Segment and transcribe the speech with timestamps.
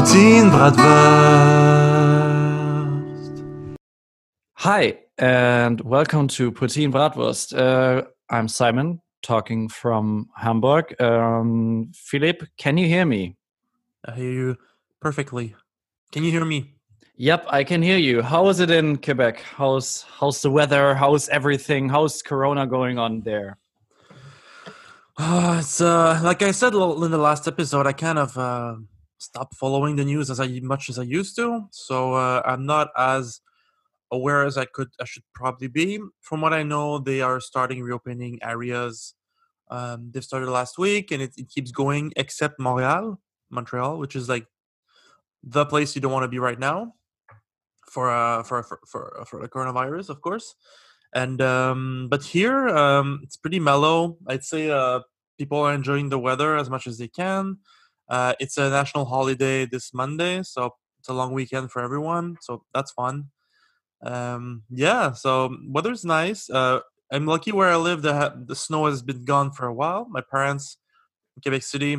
[0.00, 1.76] Poutine Bratwurst.
[4.54, 7.54] Hi, and welcome to Poutine Bratwurst.
[7.54, 10.98] Uh, I'm Simon, talking from Hamburg.
[11.02, 13.36] Um, Philippe, can you hear me?
[14.02, 14.56] I hear you
[15.02, 15.54] perfectly.
[16.12, 16.76] Can you hear me?
[17.16, 18.22] Yep, I can hear you.
[18.22, 19.42] How is it in Quebec?
[19.54, 20.94] How's how's the weather?
[20.94, 21.90] How's everything?
[21.90, 23.58] How's Corona going on there?
[25.18, 27.86] Uh, it's uh, like I said in the last episode.
[27.86, 28.76] I kind of uh,
[29.20, 32.88] stopped following the news as I much as I used to, so uh, I'm not
[32.96, 33.40] as
[34.10, 34.88] aware as I could.
[35.00, 36.00] I should probably be.
[36.20, 39.14] From what I know, they are starting reopening areas.
[39.70, 43.20] Um, they started last week, and it, it keeps going, except Montreal,
[43.50, 44.46] Montreal, which is like
[45.42, 46.94] the place you don't want to be right now
[47.90, 50.54] for uh for for for, for the coronavirus, of course.
[51.12, 54.16] And um, but here um, it's pretty mellow.
[54.28, 55.00] I'd say uh,
[55.38, 57.58] people are enjoying the weather as much as they can.
[58.10, 62.36] Uh, it's a national holiday this Monday, so it's a long weekend for everyone.
[62.42, 63.30] So that's fun.
[64.02, 66.50] Um, yeah, so weather's nice.
[66.50, 66.80] Uh,
[67.12, 68.02] I'm lucky where I live.
[68.02, 70.06] The the snow has been gone for a while.
[70.10, 70.78] My parents,
[71.36, 71.94] in Quebec City,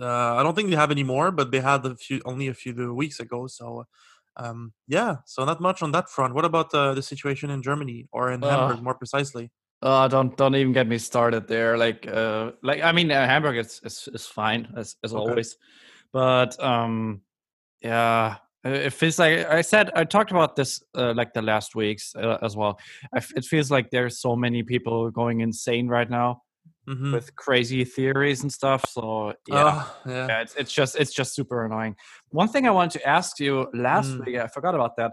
[0.00, 2.54] uh, I don't think they have any more, but they had a few only a
[2.54, 3.46] few weeks ago.
[3.46, 3.86] So
[4.36, 6.34] um, yeah, so not much on that front.
[6.34, 9.50] What about uh, the situation in Germany or in Hamburg, more precisely?
[9.80, 11.78] Uh, don't don't even get me started there.
[11.78, 15.20] Like uh, like I mean, uh, Hamburg is, is is fine as as okay.
[15.20, 15.56] always,
[16.12, 17.22] but um,
[17.80, 22.12] yeah, it feels like I said I talked about this uh, like the last weeks
[22.16, 22.78] uh, as well.
[23.14, 26.42] it feels like there's so many people going insane right now
[26.88, 27.12] mm-hmm.
[27.12, 28.84] with crazy theories and stuff.
[28.88, 31.96] So yeah, oh, yeah, yeah it's, it's just it's just super annoying.
[32.30, 34.26] One thing I wanted to ask you last mm.
[34.26, 35.12] week, I forgot about that.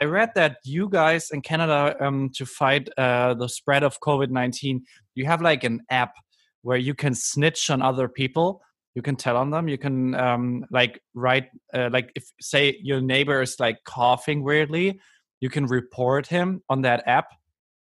[0.00, 4.30] I read that you guys in Canada, um, to fight uh, the spread of COVID
[4.30, 6.14] nineteen, you have like an app
[6.62, 8.62] where you can snitch on other people.
[8.94, 9.68] You can tell on them.
[9.68, 15.00] You can um, like write uh, like if say your neighbor is like coughing weirdly,
[15.40, 17.26] you can report him on that app.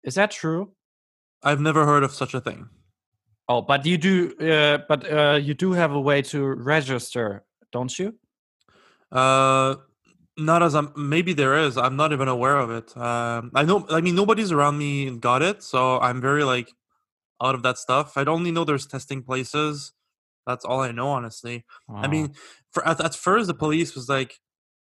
[0.03, 0.73] Is that true?
[1.43, 2.69] I've never heard of such a thing.
[3.49, 7.97] Oh, but you do, uh, but uh, you do have a way to register, don't
[7.97, 8.15] you?
[9.13, 9.77] Uh,
[10.37, 10.93] not as I'm.
[10.97, 11.77] Maybe there is.
[11.77, 12.97] I'm not even aware of it.
[12.97, 13.87] Um, I know.
[13.91, 16.73] I mean, nobody's around me got it, so I'm very like
[17.43, 18.17] out of that stuff.
[18.17, 19.93] I only know there's testing places.
[20.47, 21.65] That's all I know, honestly.
[21.89, 22.03] Wow.
[22.03, 22.35] I mean,
[22.71, 24.39] for at, at first the police was like,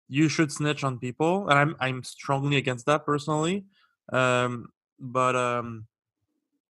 [0.08, 3.64] "You should snitch on people," and I'm I'm strongly against that personally.
[4.12, 4.68] Um,
[4.98, 5.86] but um,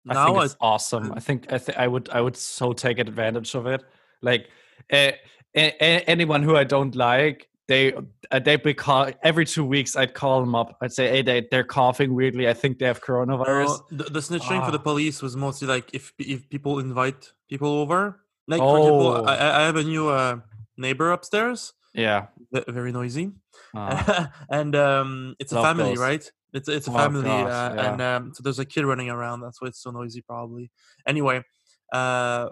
[0.09, 1.13] I now think it's I, awesome.
[1.13, 3.83] I think I, th- I would I would so take advantage of it.
[4.23, 4.49] Like
[4.93, 5.13] uh,
[5.55, 7.95] anyone who I don't like, they
[8.33, 10.77] uh, they because every two weeks I'd call them up.
[10.83, 12.49] I'd say, hey, they they're coughing weirdly.
[12.49, 13.79] I think they have coronavirus.
[13.93, 14.91] the, the, snitching for the ah.
[14.91, 18.21] police was mostly like if if people invite people over.
[18.49, 18.73] Like oh.
[18.73, 20.41] for example, I, I have a new uh,
[20.77, 21.73] neighbor upstairs.
[21.95, 22.27] Yeah,
[22.69, 23.33] very noisy,
[23.75, 25.99] uh, and um, it's a family, those.
[25.99, 26.33] right?
[26.53, 27.93] It's it's a oh, family, gosh, uh, yeah.
[27.93, 29.43] and um, so there's a kid running around.
[29.43, 30.73] That's why it's so noisy, probably.
[31.07, 31.43] Anyway,
[31.93, 32.49] uh,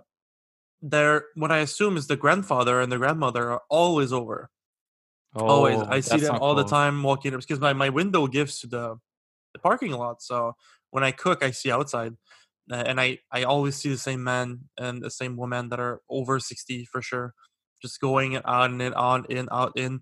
[0.80, 4.50] there what I assume is the grandfather and the grandmother are always over.
[5.40, 6.64] Oh, always, I see them all cool.
[6.64, 8.96] the time walking because my my window gives to the
[9.52, 10.22] the parking lot.
[10.22, 10.54] So
[10.90, 12.14] when I cook, I see outside,
[12.70, 16.40] and I I always see the same man and the same woman that are over
[16.40, 17.34] sixty for sure,
[17.82, 20.00] just going on and on in out in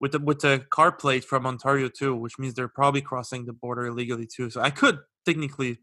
[0.00, 3.52] with the with the car plate from Ontario too, which means they're probably crossing the
[3.52, 4.50] border illegally too.
[4.50, 5.78] So I could technically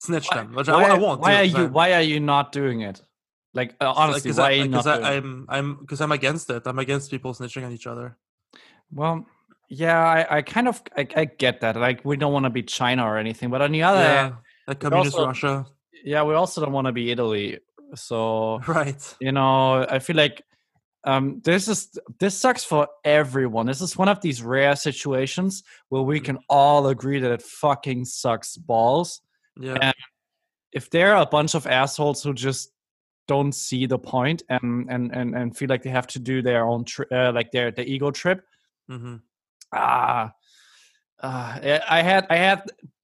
[0.00, 1.20] snitch why, them, which why, I, I, won't.
[1.20, 1.66] Why are you?
[1.66, 3.02] Why are you not doing it?
[3.56, 4.86] Like uh, honestly, why I, not?
[4.86, 6.62] I, I'm I'm because I'm against it.
[6.66, 8.18] I'm against people snitching on each other.
[8.92, 9.24] Well,
[9.70, 11.74] yeah, I, I kind of I, I get that.
[11.74, 14.34] Like we don't want to be China or anything, but on the other yeah, hand,
[14.68, 15.66] like communist also, Russia.
[16.04, 17.58] Yeah, we also don't want to be Italy.
[17.94, 20.44] So right, you know, I feel like
[21.04, 23.64] um, this is this sucks for everyone.
[23.64, 28.04] This is one of these rare situations where we can all agree that it fucking
[28.04, 29.22] sucks balls.
[29.58, 29.78] Yeah.
[29.80, 29.94] And
[30.72, 32.70] if there are a bunch of assholes who just
[33.28, 36.66] don't see the point and and and, and feel like they have to do their
[36.66, 38.42] own tri- uh, like their the ego trip.
[38.90, 39.16] Mm-hmm.
[39.72, 40.32] Ah,
[41.22, 41.58] uh,
[41.88, 42.62] I had I had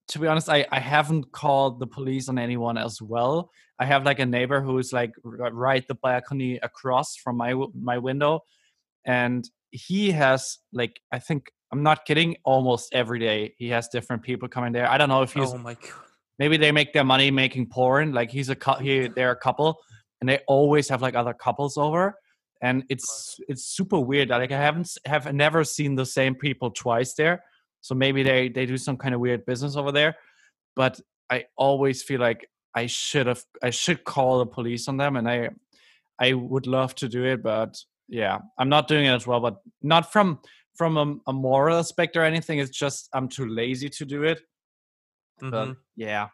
[0.08, 3.50] to be honest, I, I haven't called the police on anyone as well.
[3.78, 8.40] I have like a neighbor who's like right the balcony across from my my window,
[9.06, 12.36] and he has like I think I'm not kidding.
[12.44, 14.88] Almost every day he has different people coming there.
[14.88, 15.52] I don't know if he's.
[15.52, 15.90] Oh my god.
[16.38, 18.12] Maybe they make their money making porn.
[18.12, 19.78] Like he's a he, they're a couple,
[20.22, 22.14] and they always have like other couples over,
[22.62, 24.28] and it's it's super weird.
[24.30, 27.42] Like I haven't have never seen the same people twice there
[27.82, 30.16] so maybe they they do some kind of weird business over there.
[30.74, 35.16] But I always feel like I should have I should call the police on them,
[35.16, 35.50] and I
[36.19, 37.76] I would love to do it, but
[38.08, 40.40] yeah, I'm not doing it as well, but not from
[40.76, 42.58] from a, a moral aspect or anything.
[42.60, 44.40] It's just I'm too lazy to do it.
[45.40, 45.76] But Mhm.
[45.96, 46.28] yeah,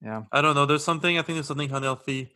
[0.00, 0.66] yeah, I don't know.
[0.66, 1.18] There's something.
[1.18, 2.32] I think there's something unhealthy.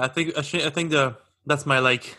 [0.00, 0.36] I think.
[0.36, 1.16] I think the
[1.46, 2.18] that's my like,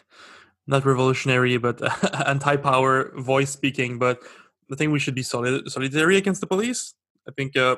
[0.67, 1.81] not revolutionary, but
[2.27, 3.99] anti-power voice speaking.
[3.99, 4.19] But
[4.71, 6.93] I think we should be solid, solidary against the police.
[7.27, 7.77] I think uh,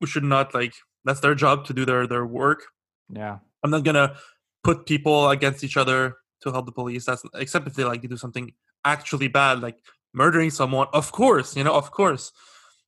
[0.00, 0.74] we should not like.
[1.04, 2.64] That's their job to do their their work.
[3.10, 3.38] yeah.
[3.64, 4.16] I'm not gonna
[4.64, 7.04] put people against each other to help the police.
[7.06, 8.52] That's except if they like to do something
[8.84, 9.78] actually bad, like
[10.12, 10.88] murdering someone.
[10.92, 12.32] Of course, you know, of course.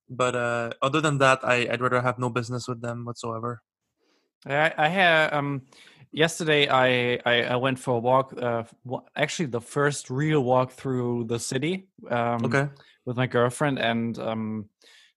[0.09, 3.62] But uh, other than that, I, I'd rather have no business with them whatsoever.
[4.47, 5.62] I, I had um
[6.15, 8.33] yesterday I, I I went for a walk.
[8.41, 8.65] Uh,
[9.17, 11.89] actually, the first real walk through the city.
[12.11, 12.69] Um, Okay.
[13.07, 14.69] with my girlfriend and um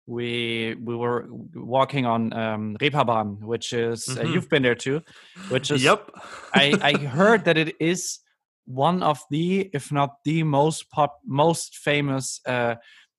[0.07, 4.33] we we were walking on um Reeperbahn, which is uh, Mhm.
[4.33, 5.01] you've been there too,
[5.49, 6.11] which is Yep.
[6.53, 8.19] I I heard that it is
[8.65, 12.75] one of the if not the most pop most famous uh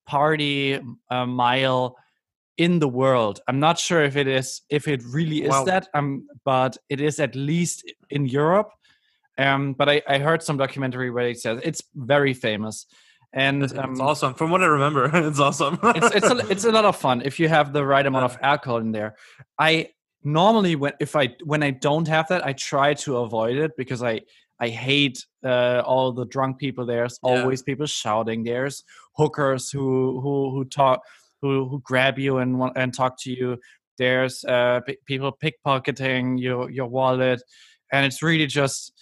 [0.07, 0.81] party
[1.11, 1.97] uh, mile
[2.58, 3.40] in the world.
[3.49, 5.64] I'm not sure if it is if it really is Wow.
[5.64, 7.76] that um but it is at least
[8.10, 8.70] in Europe.
[9.38, 12.87] Um but I I heard some documentary where it says it's very famous.
[13.32, 14.32] And It's, um, it's awesome.
[14.34, 15.78] From what I remember, it's awesome.
[15.94, 18.38] it's it's a, it's a lot of fun if you have the right amount of
[18.43, 19.16] alcohol in there.
[19.58, 19.90] I
[20.25, 24.02] normally when if I when I don't have that, I try to avoid it because
[24.02, 24.22] I
[24.60, 26.84] I hate uh, all the drunk people.
[26.87, 27.31] There's Yeah.
[27.43, 28.43] always people shouting.
[28.44, 28.82] There's
[29.19, 30.99] hookers who who who talk
[31.43, 33.58] who who grab you and and talk to you.
[33.99, 37.43] There's uh, p- people pickpocketing your your wallet,
[37.93, 38.93] and it's really just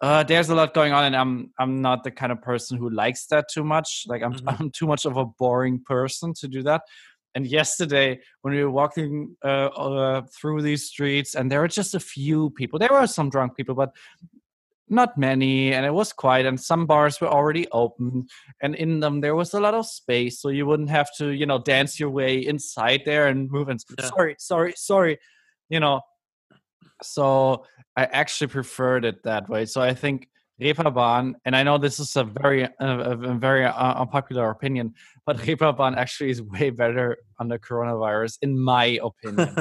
[0.00, 2.90] uh, there's a lot going on, and I'm I'm not the kind of person who
[2.90, 4.04] likes that too much.
[4.08, 4.42] Like I'm Mhm.
[4.60, 6.82] I'm too much of a boring person to do that.
[7.34, 11.94] And yesterday, when we were walking uh, uh, through these streets, and there were just
[11.94, 12.78] a few people.
[12.78, 13.90] There were some drunk people, but
[14.92, 16.46] not many, and it was quiet.
[16.46, 18.26] And some bars were already open,
[18.60, 21.46] and in them there was a lot of space, so you wouldn't have to, you
[21.46, 23.68] know, dance your way inside there and move.
[23.68, 24.06] And Yeah.
[24.06, 25.18] sorry, sorry, sorry,
[25.68, 26.02] you know.
[27.02, 27.64] So
[27.96, 29.66] I actually preferred it that way.
[29.66, 30.28] So I think
[30.60, 34.94] Reeperbahn, and I know this is a very, uh, a very uh, unpopular opinion,
[35.26, 39.56] but Reeperbahn actually is way better under coronavirus, in my opinion.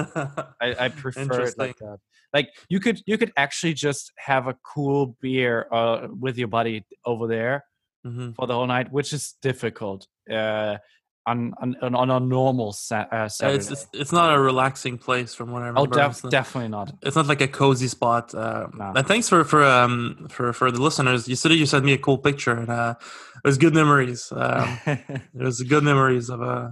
[0.62, 1.98] I, I prefer it like that.
[2.34, 6.86] Like you could, you could actually just have a cool beer uh, with your buddy
[7.06, 7.66] over there
[8.04, 8.36] Mhm.
[8.36, 10.78] for the whole night, which is difficult uh,
[11.26, 13.08] on, on on a normal set.
[13.14, 15.96] uh, It's, it's it's not a relaxing place from what I oh, remember.
[15.96, 16.94] def- not- definitely not.
[17.04, 18.34] it's not like a cozy spot.
[18.34, 18.94] Uh, No.
[18.96, 21.28] And thanks for for um for for the listeners.
[21.28, 22.96] Yesterday you sent me a cool picture, and uh,
[23.44, 24.32] it was good memories.
[24.36, 26.70] Um, it was good memories of uh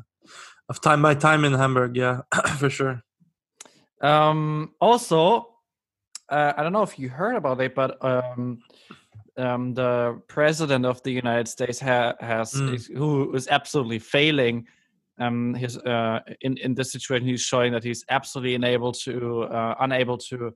[0.69, 1.95] of time by time in Hamburg.
[1.95, 2.21] Yeah,
[2.57, 3.01] for sure.
[4.01, 5.47] Um, also,
[6.29, 8.59] uh, I don't know if you heard about it, but um,
[9.39, 12.73] um, the president of the United States ha- has Mm.
[12.75, 14.67] is, who is absolutely failing.
[15.19, 19.75] Um, his uh, in in this situation, he's showing that he's absolutely unable to uh,
[19.79, 20.53] unable to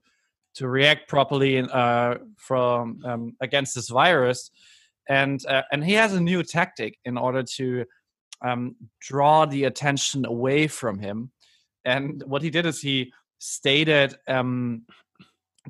[0.54, 4.50] to react properly in, uh, from um, against this virus,
[5.08, 7.84] and uh, and he has a new tactic in order to
[8.40, 11.30] um, draw the attention away from him.
[11.84, 14.86] And what he did is he stated um,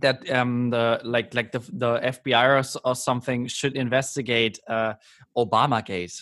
[0.00, 4.94] that um, the like like the the FBI or, or something should investigate uh,
[5.36, 6.20] Obamagate.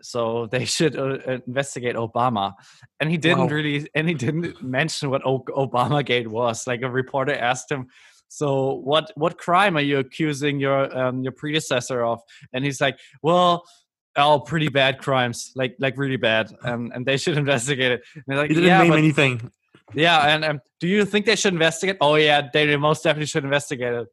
[0.00, 2.54] So they should uh, investigate Obama,
[3.00, 3.54] and he didn't Wow.
[3.56, 6.66] really, and he didn't mention what o- Obamagate was.
[6.66, 7.88] Like a reporter asked him,
[8.28, 12.20] "So what what crime are you accusing your um, your predecessor of?"
[12.52, 13.64] And he's like, "Well."
[14.14, 18.02] Oh, pretty bad crimes, like like really bad, and and they should investigate it.
[18.28, 19.50] And like, He didn't yeah, name but anything.
[19.94, 21.96] Yeah, and um, do you think they should investigate?
[22.00, 24.08] Oh yeah, they most definitely should investigate it.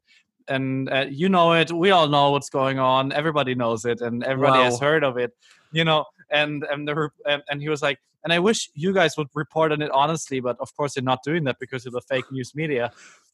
[0.48, 1.70] And uh, you know it.
[1.72, 3.12] We all know what's going on.
[3.12, 5.32] Everybody knows it, and everybody has heard of it.
[5.72, 9.16] You know, and and the and, and he was like, and I wish you guys
[9.16, 12.00] would report on it honestly, but of course you're not doing that because of the
[12.02, 12.90] fake news media.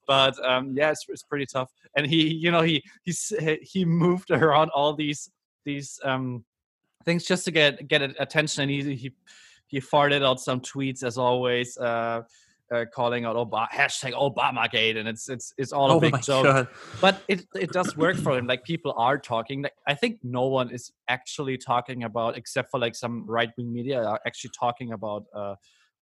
[0.07, 1.71] But um, yeah, it's, it's pretty tough.
[1.97, 5.31] And he, you know, he he's he moved around all these
[5.65, 6.45] these um
[7.05, 9.13] things just to get get attention, and he he
[9.67, 11.77] he farted out some tweets as always.
[11.79, 12.23] Uh,
[12.75, 16.43] uh, calling out Obama hashtag Obamagate, and it's it's it's all a Oh big joke.
[16.43, 16.69] god!
[17.01, 18.49] But it it does work for him.
[18.49, 19.63] Like people are talking.
[19.63, 23.73] Like I think no one is actually talking about, except for like some right wing
[23.73, 25.55] media, are actually talking about uh,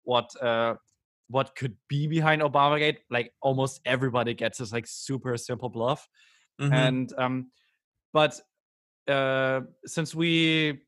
[0.04, 0.76] what uh,
[1.28, 2.96] what could be behind Obamagate.
[3.10, 6.08] Like almost everybody gets this like super simple bluff
[6.58, 6.72] Mhm.
[6.72, 7.50] and um
[8.14, 8.40] but
[9.08, 10.80] uh since we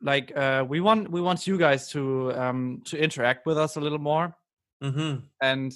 [0.00, 3.80] like uh we want we want you guys to um to interact with us a
[3.80, 4.34] little more
[4.82, 5.22] Mhm.
[5.40, 5.72] and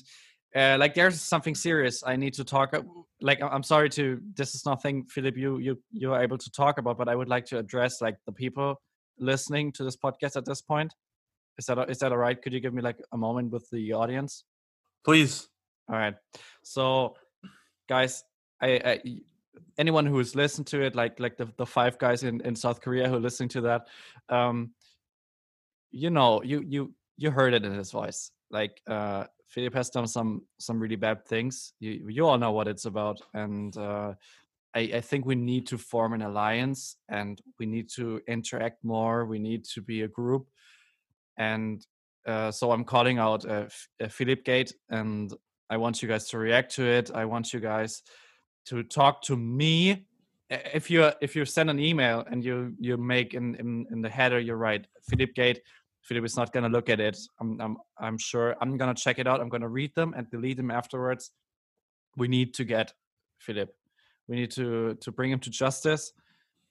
[0.55, 2.75] uh, like there's something serious I need to talk.
[3.21, 5.37] Like I'm sorry to this is nothing, Philip.
[5.37, 8.17] You you you are able to talk about, but I would like to address like
[8.25, 8.81] the people
[9.19, 10.95] listening to this podcast at this point.
[11.59, 12.41] Is that is that all right?
[12.41, 14.45] Could you give me like a moment with the audience?
[15.05, 15.47] Please.
[15.89, 16.17] All right.
[16.63, 17.17] So,
[17.89, 18.25] guys,
[18.61, 19.01] I, I
[19.79, 22.81] anyone who has listened to it, like like the the five guys in in South
[22.81, 23.87] Korea who are listening to that,
[24.29, 24.73] um,
[25.91, 28.31] you know, you you you heard it in his voice.
[28.51, 31.73] Like uh, Philip has done some some really bad things.
[31.81, 34.15] You you all know what it's about, and uh,
[34.75, 39.25] I I think we need to form an alliance, and we need to interact more.
[39.25, 40.49] We need to be a group,
[41.39, 41.85] and
[42.27, 43.67] uh, so I'm calling out uh,
[44.03, 45.33] uh, Philip Gate, and
[45.71, 47.11] I want you guys to react to it.
[47.15, 48.03] I want you guys
[48.67, 50.07] to talk to me.
[50.49, 54.09] If you if you send an email and you you make in in, in the
[54.09, 55.61] header you write Philip Gate,
[56.03, 57.19] Philip is not gonna look at it.
[57.41, 59.41] I'm I'm I'm sure I'm gonna check it out.
[59.41, 61.33] I'm gonna read them and delete them afterwards.
[62.17, 62.93] We need to get
[63.39, 63.75] Philip.
[64.29, 66.13] We need to to bring him to justice.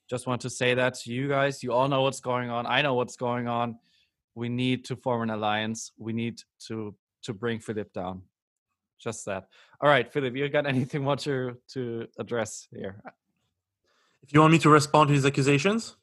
[0.08, 1.62] Just want to say that to you guys.
[1.62, 2.64] You all know what's going on.
[2.66, 3.78] I know what's going on.
[4.34, 5.92] We need to form an alliance.
[5.98, 8.22] We need to to bring Philip down.
[8.98, 9.48] Just that.
[9.80, 13.02] All right, Philip, you got anything more to to address here?
[14.22, 15.96] If you want me to respond to his accusations,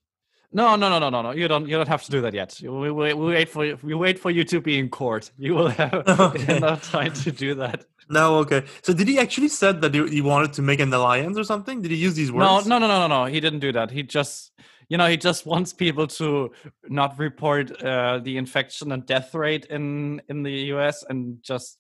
[0.56, 1.32] No, no, no, no, no, no.
[1.32, 1.68] You don't.
[1.68, 2.60] You don't have to do that yet.
[2.62, 3.78] We, we, we wait for you.
[3.84, 5.32] We wait for you to be in court.
[5.38, 6.58] You will have Okay.
[6.62, 7.86] enough time to do that.
[8.10, 8.38] no.
[8.44, 8.62] Okay.
[8.84, 11.82] So did he actually said that he he wanted to make an alliance or something?
[11.82, 12.68] Did he use these words?
[12.68, 13.26] no, no, no, no, no.
[13.26, 13.90] He didn't do that.
[13.92, 14.52] He just,
[14.90, 16.52] you know, he just wants people to
[16.88, 21.04] not report uh, the infection and death rate in in the U.S.
[21.10, 21.80] and just,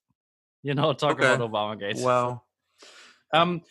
[0.64, 1.34] you know, talk Okay.
[1.34, 2.02] about Obamagate.
[2.02, 2.42] Wow.
[3.36, 3.62] Um.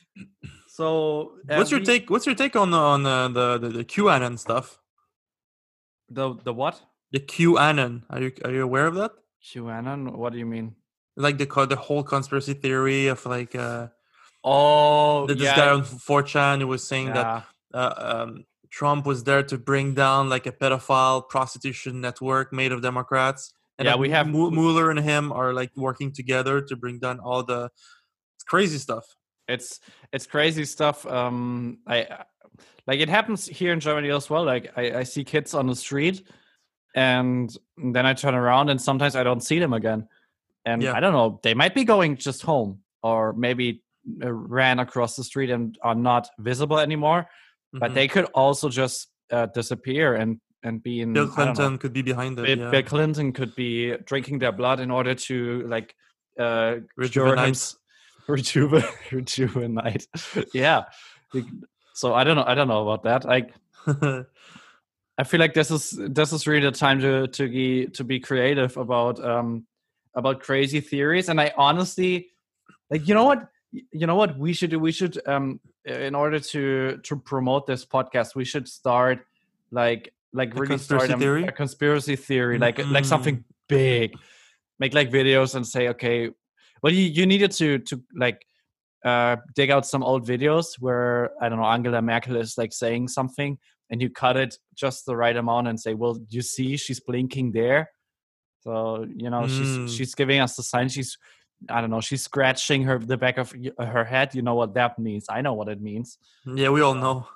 [0.67, 2.11] So, What's your we- take?
[2.11, 4.81] What's your take on on uh, the, the the QAnon stuff?
[6.09, 6.83] The the what?
[7.13, 8.03] The QAnon.
[8.11, 9.13] Are you are you aware of that?
[9.45, 10.17] QAnon?
[10.17, 10.75] What do you mean?
[11.17, 13.89] Like the the whole conspiracy theory of like uh,
[14.45, 19.45] Oh, this yeah, guy on 4chan who was saying that uh, um, Trump was there
[19.45, 23.55] to bring down like a pedophile prostitution network made of Democrats.
[23.79, 27.21] And Yeah, we have- Mu- Mueller and him are like working together to bring down
[27.21, 27.71] all the
[28.47, 29.05] crazy stuff.
[29.49, 29.81] it's
[30.13, 31.97] it's crazy stuff um i
[32.87, 35.75] like it happens here in germany as well like i, I see kids on the
[35.75, 36.23] street
[36.95, 40.07] and then i turn around and sometimes i don't see them again
[40.65, 40.95] and Yeah.
[40.97, 43.83] i don't know they might be going just home or maybe
[44.25, 47.27] uh, ran across the street and are not visible anymore
[47.73, 47.95] but Mhm.
[47.95, 51.79] they could also just uh, disappear and and be in Bill I don't know, Clinton
[51.79, 52.45] could be behind it.
[52.45, 52.71] Bill, yeah.
[52.71, 55.95] Bill Clinton could be drinking their blood in order to like
[56.39, 57.45] uh Rejuvenate.
[57.47, 57.77] hims-
[58.29, 60.07] rejuve, rejuvenate.
[60.55, 60.85] yeah.
[61.95, 62.45] So I don't know.
[62.47, 63.25] I don't know about that.
[63.25, 63.53] Like
[65.19, 68.21] I feel like this is this is really the time to to be to be
[68.21, 69.67] creative about um
[70.15, 71.29] about crazy theories.
[71.29, 72.29] And I honestly
[72.91, 74.79] like you know what you know what we should do.
[74.79, 79.27] We should um in order to to promote this podcast, we should start
[79.71, 83.07] like like really start a, a conspiracy theory, like like Mm.
[83.07, 84.15] something big.
[84.79, 86.31] Make like videos and say, okay,
[86.83, 88.45] well you you needed to to like
[89.05, 93.09] uh dig out some old videos where I don't know Angela Merkel is like saying
[93.09, 93.59] something
[93.91, 97.53] and you cut it just the right amount and say, well, you see she's blinking
[97.53, 97.91] there.
[98.63, 99.51] So you know Mm.
[99.51, 100.89] she's she's giving us the sign.
[100.89, 101.19] She's
[101.69, 102.01] I don't know.
[102.01, 104.35] She's scratching her the back of uh, her head.
[104.35, 105.27] You know what that means.
[105.29, 106.19] I know what it means.
[106.47, 107.27] Mm, yeah, we all know.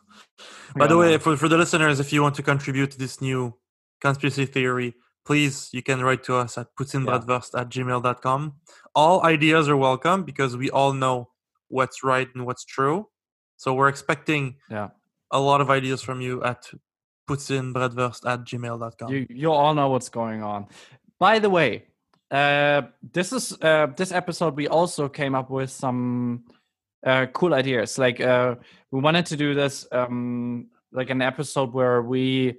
[0.74, 1.18] We By the way, know.
[1.18, 3.54] for, for the listeners, if you want to contribute to this new
[4.00, 8.54] conspiracy theory, please, you can write to us at poutinebratwurst at gmail.com.
[8.94, 11.28] All ideas are welcome because we all know
[11.68, 13.08] what's right and what's true.
[13.56, 14.88] So we're expecting Yeah.
[15.30, 16.70] a lot of ideas from you at
[17.28, 19.12] poutinebratwurst at gmail.com.
[19.12, 20.66] you you all know what's going on.
[21.18, 21.86] By the way,
[22.30, 24.56] uh, this is uh, this episode.
[24.56, 26.44] We also came up with some
[27.04, 27.98] uh, cool ideas.
[27.98, 28.56] Like uh,
[28.90, 32.58] we wanted to do this um, like an episode where we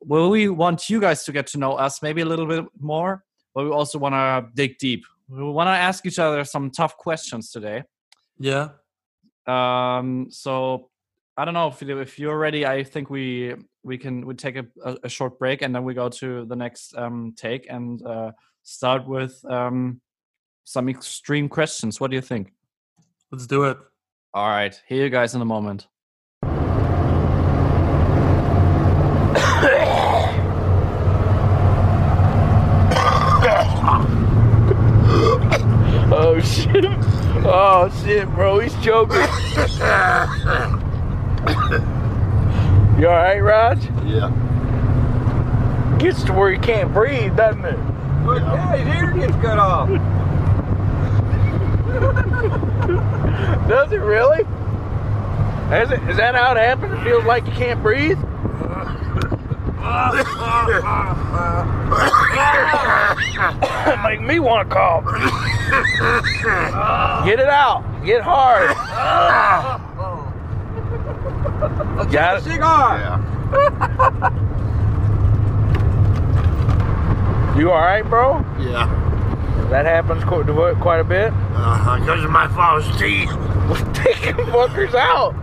[0.00, 3.24] where we want you guys to get to know us maybe a little bit more,
[3.54, 5.04] but we also want to dig deep.
[5.28, 7.82] We want to ask each other some tough questions today.
[8.38, 8.68] yeah.
[9.46, 10.90] Um, so
[11.38, 12.66] I don't know if if you're ready.
[12.66, 15.94] I think we we can we take a, a, a short break and then we
[15.94, 18.32] go to the next um, take and uh,
[18.68, 20.00] start with um,
[20.64, 22.00] some extreme questions.
[22.00, 22.52] What do you think?
[23.32, 23.78] Let's do it.
[24.34, 25.86] All right, hear you guys in a moment.
[36.10, 36.84] Oh shit.
[37.44, 38.60] Oh shit, bro.
[38.60, 39.16] He's choking.
[42.98, 43.84] you alright, Raj?
[44.04, 44.30] Yeah.
[45.98, 47.97] Gets to where he can't breathe, doesn't it?
[48.28, 49.88] But yeah, his ear gets cut off.
[53.66, 54.40] Does it really?
[55.72, 56.92] Is, it, is that how it happens?
[56.92, 58.18] It feels like you can't breathe?
[64.04, 65.06] Make me want to cough.
[67.24, 67.82] Get it out.
[68.04, 68.76] Get hard.
[72.12, 72.48] Got it?
[72.58, 74.54] Yeah.
[77.58, 78.38] You all right, bro?
[78.60, 78.86] Yeah.
[79.70, 80.44] That happens qu-
[80.80, 81.32] quite a bit.
[81.32, 83.28] Uh, huh, because of my false teeth.
[83.94, 85.34] Take them fuckers out.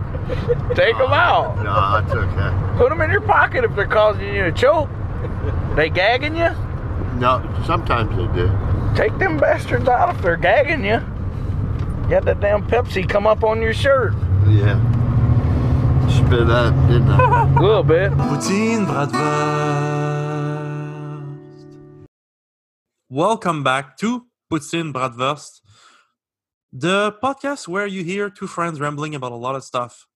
[0.74, 1.56] Take them out.
[1.58, 2.78] No, that's okay.
[2.78, 4.88] Put them in your pocket if they're causing you to choke.
[5.76, 6.48] They gagging you?
[7.20, 8.50] No, sometimes they do.
[8.96, 11.00] Take them bastards out if they're gagging you.
[12.08, 14.14] You had that damn Pepsi come up on your shirt.
[14.48, 14.80] Yeah.
[16.08, 17.48] Spit out, didn't I?
[17.56, 18.10] A little bit.
[18.12, 19.95] Poutine Bratwurst.
[23.08, 25.60] Welcome back to Poutine Bratwurst,
[26.72, 30.08] the podcast where you hear two friends rambling about a lot of stuff.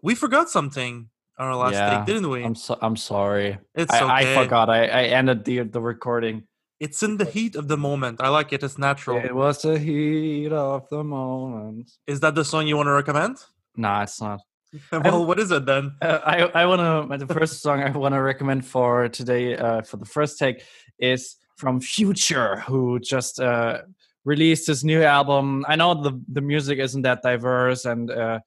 [0.00, 2.44] We forgot something on our last Yeah, take, didn't we?
[2.44, 3.58] I'm so, I'm sorry.
[3.74, 4.40] it's I, okay.
[4.40, 4.70] I forgot.
[4.70, 6.44] I, I ended the the recording.
[6.78, 8.20] It's in the heat of the moment.
[8.20, 8.62] I like it.
[8.62, 9.18] It's natural.
[9.18, 11.90] It was the heat of the moment.
[12.06, 13.38] Is that the song you want to recommend?
[13.76, 14.42] Nah, it's not.
[14.92, 15.96] well, what is it then?
[16.00, 19.82] Uh, I I want to the first song I want to recommend for today uh,
[19.82, 20.62] for the first take
[20.96, 23.82] is from Future, who just uh,
[24.24, 25.64] released his new album.
[25.68, 28.40] I know the the music isn't that diverse, and uh,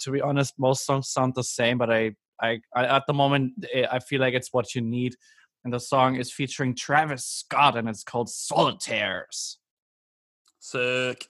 [0.00, 1.78] to be honest, most songs sound the same.
[1.78, 2.02] But I,
[2.40, 5.14] I I at the moment eh, I feel like it's what you need.
[5.64, 9.58] And the song is featuring Travis Scott, and it's called Solitaires.
[10.58, 11.28] Sick.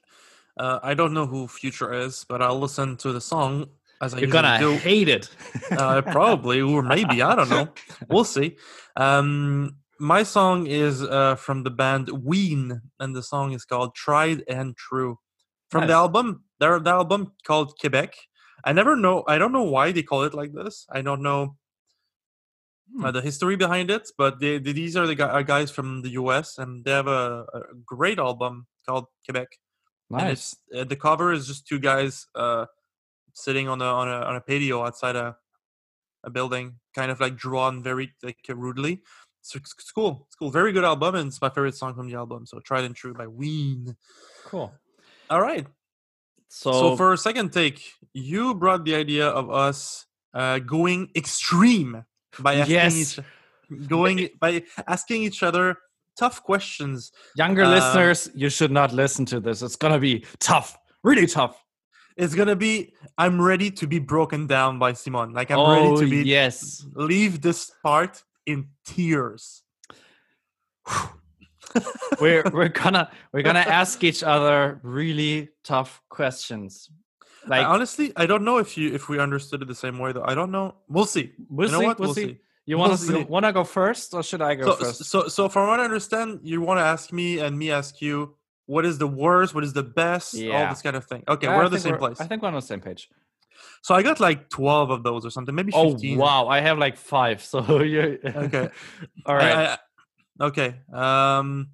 [0.56, 3.66] Uh, I don't know who Future is, but I'll listen to the song
[4.02, 4.72] as I You're gonna do.
[4.72, 5.28] hate it.
[5.70, 7.68] uh, probably or maybe i don't know
[8.10, 8.56] we'll see
[8.96, 14.42] um my song is uh from the band ween and the song is called tried
[14.48, 15.16] and true
[15.70, 18.10] from the album their the album called quebec
[18.64, 21.42] i never know i don't know why they call it like this i don't know
[22.98, 23.12] uh, Hmm.
[23.12, 26.58] the history behind it but they, they- these are the uh, guys from the us
[26.58, 29.48] and they have a, a great album called quebec
[30.10, 30.56] Nice.
[30.76, 32.66] uh, the cover is just two guys uh
[33.34, 35.36] sitting on a on a on a patio outside a
[36.24, 39.02] a building, kind of like drawn very like uh, rudely.
[39.42, 40.26] It's cool.
[40.28, 40.50] It's cool.
[40.50, 42.46] Very good album, and it's my favorite song from the album.
[42.46, 43.96] So tried and true by Ween.
[44.46, 44.72] Cool.
[45.28, 45.66] All right.
[46.48, 52.04] So, So, for a second take, you brought the idea of us uh, going extreme
[52.38, 53.18] by asking Yes.
[53.18, 55.76] each, going by asking each other
[56.18, 59.62] tough questions younger uh, listeners, you should not listen to this.
[59.62, 61.56] It's gonna be tough, really tough.
[62.16, 65.96] it's gonna be i'm ready to be broken down by simon like i'm oh ready
[66.04, 66.84] to be yes.
[66.94, 69.62] leave this part in tears
[72.20, 76.90] we're we're gonna we're gonna ask each other really tough questions.
[77.46, 80.12] Like I, honestly i don't know if you if we understood it the same way
[80.12, 81.86] though i don't know we'll see we'll you know see.
[81.86, 82.26] We'll, we'll see.
[82.26, 82.38] see.
[82.66, 83.24] You want to see.
[83.24, 85.04] want to go first, or should I go so, first?
[85.06, 88.36] so so from what i understand you want to ask me and me ask you
[88.66, 91.56] what is the worst what is the best all this kind of thing okay I
[91.56, 93.08] we're on the same place I think we're on the same page.
[93.82, 96.96] So i got like 12 of those or something maybe Oh wow, I have like
[96.96, 97.42] five.
[97.42, 98.68] So you Okay.
[99.26, 99.52] All right.
[99.56, 99.72] I-
[100.40, 100.76] I- okay.
[100.92, 101.70] Um,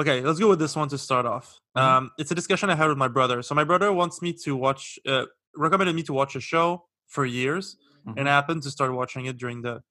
[0.00, 0.20] okay.
[0.20, 1.58] Let's go with this one to start off.
[1.76, 1.80] Mhm.
[1.82, 3.42] Um, it's a discussion I had with my brother.
[3.42, 7.24] So my brother wants me to watch, uh, recommended me to watch a show for
[7.24, 8.14] years, Mhm.
[8.18, 9.82] and I happened to start watching it during the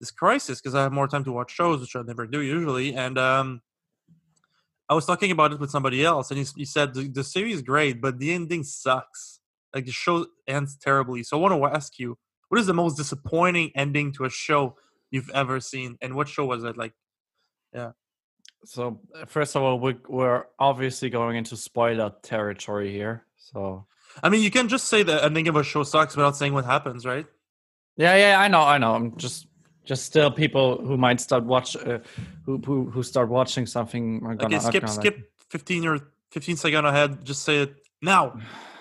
[0.00, 2.94] this crisis because I have more time to watch shows, which I never do usually.
[2.94, 3.62] And um,
[4.88, 7.56] I was talking about it with somebody else, and he, he said the, the series
[7.56, 9.40] is great, but the ending sucks.
[9.74, 11.22] Like the show ends terribly.
[11.22, 12.16] So I want to ask you,
[12.48, 14.76] what is the most disappointing ending to a show
[15.10, 16.76] you've ever seen, and what show was it?
[16.76, 16.92] Like,
[17.72, 17.92] yeah.
[18.64, 23.26] So uh, first of all, we, we're obviously going into spoiler territory here.
[23.36, 23.86] So
[24.22, 26.54] I mean, you can just say that the ending of a show sucks without saying
[26.54, 27.26] what happens, right?
[27.96, 28.94] yeah, yeah, I know, I know.
[28.94, 29.46] I'm just
[29.84, 31.98] just still people who might start watch uh,
[32.46, 35.98] who, who who start watching something are gonna, Okay, skip, gonna skip, fifteen or
[36.30, 37.24] fifteen second ahead.
[37.24, 38.38] Just say it now.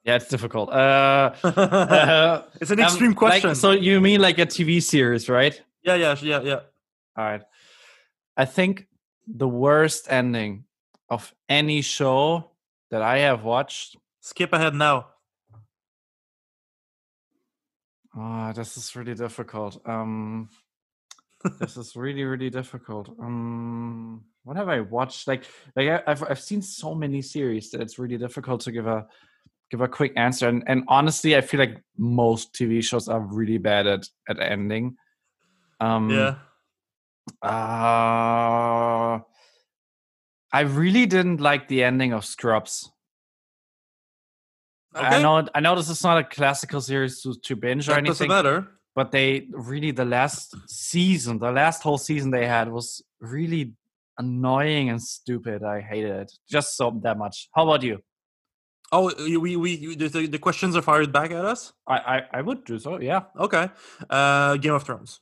[0.00, 0.70] Like, yeah, it's difficult.
[0.70, 3.54] Uh, uh, it's an um, extreme like, question.
[3.54, 5.60] so you mean like a TV series, right?
[5.82, 6.60] yeah, yeah, yeah, yeah.
[7.16, 7.42] All right.
[8.36, 8.86] I think
[9.26, 10.64] the worst ending
[11.08, 12.52] of any show
[12.90, 13.96] that I have watched.
[14.20, 15.08] Skip ahead now.
[18.16, 19.80] Oh, this is really difficult.
[19.86, 20.48] Um,
[21.60, 23.08] this is really, really difficult.
[23.20, 25.28] Um, what have I watched?
[25.28, 25.44] Like,
[25.76, 29.06] like I've I've seen so many series that it's really difficult to give a
[29.70, 30.48] give a quick answer.
[30.48, 34.96] And and honestly, I feel like most TV shows are really bad at at ending.
[35.80, 36.34] Um, Yeah.
[37.42, 39.20] Uh,
[40.52, 42.90] I really didn't like the ending of Scrubs.
[44.94, 45.22] I Okay.
[45.22, 48.24] know I know this is not a classical series to, to binge or That doesn't
[48.24, 48.68] anything, matter.
[48.96, 53.74] but they really the last season, the last whole season they had was really
[54.18, 55.62] annoying and stupid.
[55.62, 57.48] I hated it just so that much.
[57.54, 58.00] How about you?
[58.92, 61.72] Oh, we we you- the, the questions are fired back at us.
[61.86, 63.00] I I, I would do so.
[63.00, 63.22] Yeah.
[63.38, 63.68] Okay.
[64.08, 65.20] Uh, Game of Thrones.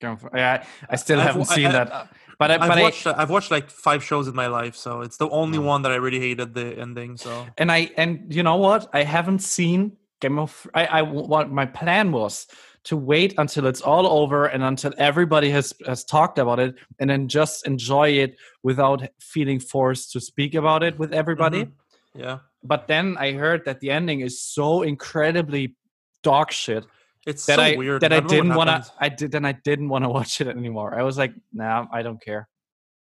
[0.00, 2.04] Going for, yeah, I still I've haven't I- seen I- that, uh,
[2.38, 5.16] but I, I've but watched I've watched like five shows in my life, so it's
[5.16, 5.62] the only Oh.
[5.62, 7.16] one that I really hated the ending.
[7.16, 8.88] So and I and you know what?
[8.92, 10.66] I haven't seen Game of.
[10.74, 12.46] I I what my plan was
[12.84, 17.08] to wait until it's all over and until everybody has has talked about it, and
[17.08, 21.64] then just enjoy it without feeling forced to speak about it with everybody.
[21.64, 21.72] Mhm.
[22.14, 25.76] yeah, But then I heard that the ending is so incredibly
[26.22, 26.86] dog shit
[27.26, 28.02] it's that so I weird.
[28.02, 28.92] that I, what didn't want to.
[28.98, 30.98] I did then I didn't want to watch it anymore.
[30.98, 32.48] I was like, nah, I don't care.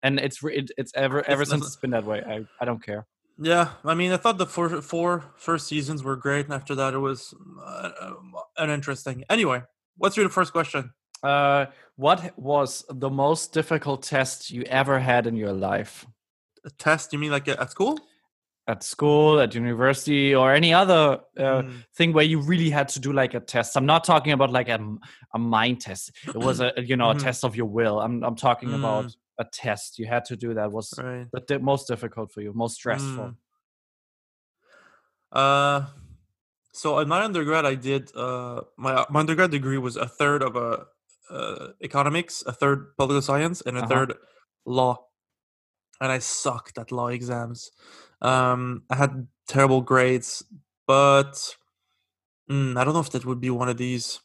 [0.03, 2.23] And it's it, it's ever ever It's since it's been that way.
[2.27, 3.07] I, I don't care.
[3.40, 6.94] Yeah, I mean, I thought the four four first seasons were great, and after that,
[6.94, 7.33] it was
[7.64, 7.90] uh,
[8.57, 9.25] uninteresting.
[9.31, 9.62] Anyway,
[9.97, 10.92] what's your first question?
[11.23, 16.05] Uh, what was the most difficult test you ever had in your life?
[16.64, 17.12] A test?
[17.12, 18.01] You mean like at school?
[18.69, 21.85] At school, at university, or any other uh, Mm.
[21.97, 23.77] thing where you really had to do like a test?
[23.77, 24.79] I'm not talking about like a,
[25.35, 26.13] a mind test.
[26.35, 27.19] It was a you know a Mhm.
[27.19, 27.99] test of your will.
[27.99, 29.17] I'm I'm talking about Mm.
[29.39, 31.27] a test you had to do that was Right.
[31.49, 33.29] the most difficult for you, most stressful.
[33.29, 33.37] Mm.
[35.33, 35.87] Uh,
[36.73, 40.57] so in my undergrad, I did uh my my undergrad degree was a third of
[40.57, 40.87] a
[41.31, 43.89] uh, economics, a third political science, and a Uh-huh.
[43.89, 44.15] third
[44.65, 44.97] law.
[46.01, 47.71] And I sucked at law exams.
[48.21, 50.45] Um, I had terrible grades,
[50.87, 51.57] but
[52.51, 54.21] mm, I don't know if that would be one of these.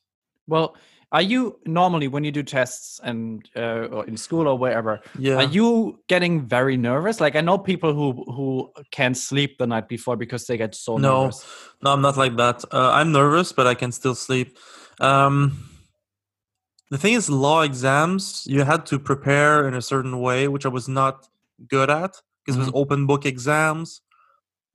[0.47, 0.75] Well,
[1.11, 4.99] are you normally when you do tests and uh, or in school or wherever?
[5.17, 5.35] Yeah.
[5.35, 7.21] Are you getting very nervous?
[7.21, 10.97] Like I know people who who can't sleep the night before because they get so
[10.97, 11.03] nervous.
[11.03, 11.45] no, nervous.
[11.83, 12.65] no, I'm not like that.
[12.71, 14.57] Uh, I'm nervous, but I can still sleep.
[14.99, 15.69] Um,
[16.89, 20.69] the thing is, law exams you had to prepare in a certain way, which I
[20.69, 21.27] was not
[21.67, 24.01] good at because it was open book exams,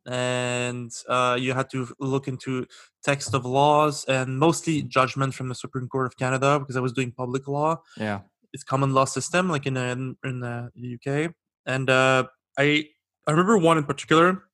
[0.06, 2.66] and uh, you had to look into
[3.02, 6.92] text of laws and mostly judgment from the Supreme Court of Canada because I was
[6.92, 8.20] doing public law Yeah.
[8.52, 11.32] it's common law system like in uh, in, in uh, the UK
[11.66, 12.24] and uh,
[12.58, 12.88] I
[13.26, 14.44] I remember one in particular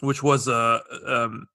[0.00, 1.46] which was uh um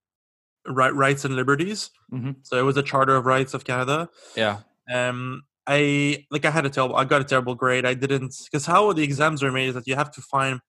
[0.68, 2.36] right, rights and liberties Mhm.
[2.44, 4.60] so it was the charter of rights of Canada Yeah.
[4.94, 8.66] um I like I had a terrible I got a terrible grade I didn't because
[8.66, 10.60] how the exams are made is that you have to find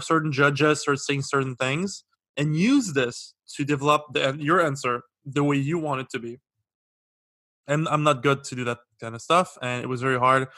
[0.00, 2.04] certain judges are saying certain things
[2.36, 6.38] and use this to develop the, your answer the way you want it to be
[7.66, 10.48] and I'm not good to do that kind of stuff, and it was very hard.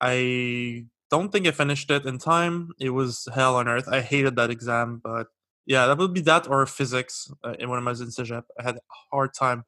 [0.00, 2.70] I don't think I finished it in time.
[2.78, 3.88] It was hell on earth.
[3.88, 5.28] I hated that exam, but
[5.66, 7.30] yeah, that would be that or physics.
[7.44, 8.80] Uh, in when I was in Cégep, I had a
[9.12, 9.64] hard time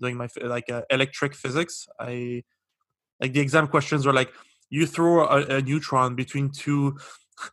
[0.00, 1.86] doing my like uh, electric physics.
[2.00, 2.42] I
[3.24, 4.30] like the exam questions were like
[4.68, 6.98] you throw a, a neutron between two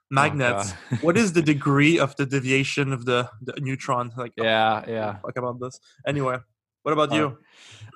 [0.10, 0.74] magnets.
[0.74, 1.00] God.
[1.02, 4.12] what is the degree of the deviation of the, the neutron?
[4.18, 4.84] Like, oh, Yeah.
[4.88, 5.12] Yeah.
[5.24, 5.80] fuck about this.
[6.06, 6.38] Anyway,
[6.84, 7.38] what about you?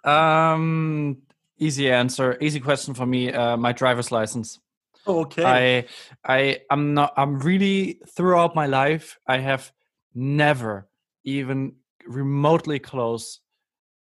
[0.09, 1.17] Um.
[1.57, 2.37] Easy answer.
[2.41, 3.31] Easy question for me.
[3.31, 4.59] Uh, my driver's license.
[5.07, 5.45] Okay.
[5.45, 5.85] I
[6.25, 9.71] I I'm not I'm really throughout my life I have
[10.13, 10.87] never
[11.23, 11.75] even
[12.07, 13.39] remotely close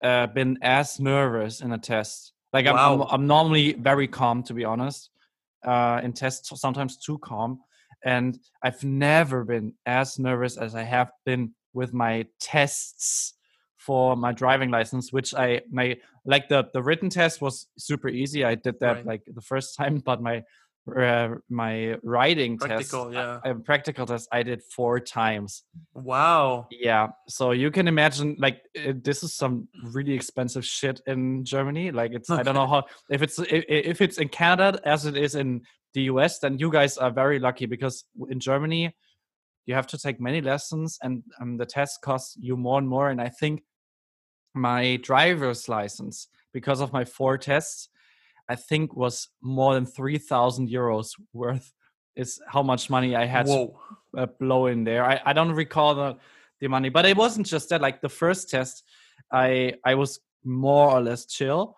[0.02, 2.32] uh, been as nervous in a test.
[2.52, 5.10] Like I'm, I'm I'm normally very calm to be honest.
[5.64, 7.60] Uh, in tests sometimes too calm,
[8.04, 13.34] and I've never been as nervous as I have been with my tests
[13.76, 18.44] for my driving license, which I my like the the written test was super easy.
[18.44, 19.06] I did that Right.
[19.06, 20.42] like the first time, but my
[20.96, 23.50] uh, my writing Practical, test, yeah.
[23.50, 25.62] uh, practical test, I did four times.
[25.94, 26.66] Wow.
[26.70, 31.92] Yeah, so you can imagine like uh, this is some really expensive shit in Germany.
[31.92, 35.16] Like it's I don't know how if it's if, if it's in Canada as it
[35.16, 35.62] is in
[35.94, 38.94] the US, then you guys are very lucky because in Germany
[39.66, 43.10] you have to take many lessons and um, the test costs you more and more.
[43.10, 43.62] And I think
[44.54, 47.88] my driver's license because of my four tests,
[48.48, 51.72] I think was more than three thousand euros worth.
[52.14, 53.80] Is how much money I had to Whoa.
[54.18, 55.02] uh, blow in there.
[55.02, 56.18] I, I don't recall the,
[56.60, 57.80] the money, but it wasn't just that.
[57.80, 58.84] Like the first test,
[59.32, 61.74] I I was more or less chill,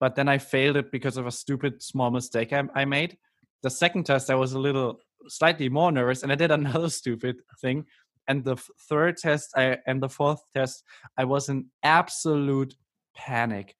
[0.00, 3.18] but then I failed it because of a stupid small mistake I, I made.
[3.62, 7.36] The second test, I was a little slightly more nervous, and I did another stupid
[7.60, 7.84] thing.
[8.26, 8.56] And the
[8.88, 10.84] third test, I and the fourth test,
[11.16, 12.74] I was in absolute
[13.16, 13.74] panic.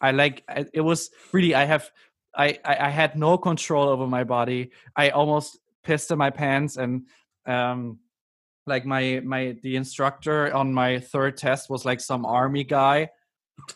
[0.00, 1.90] I like it was really I have
[2.36, 4.70] I, I I had no control over my body.
[4.96, 7.06] I almost pissed in my pants and
[7.46, 7.98] um
[8.66, 13.08] like my my the instructor on my third test was like some army guy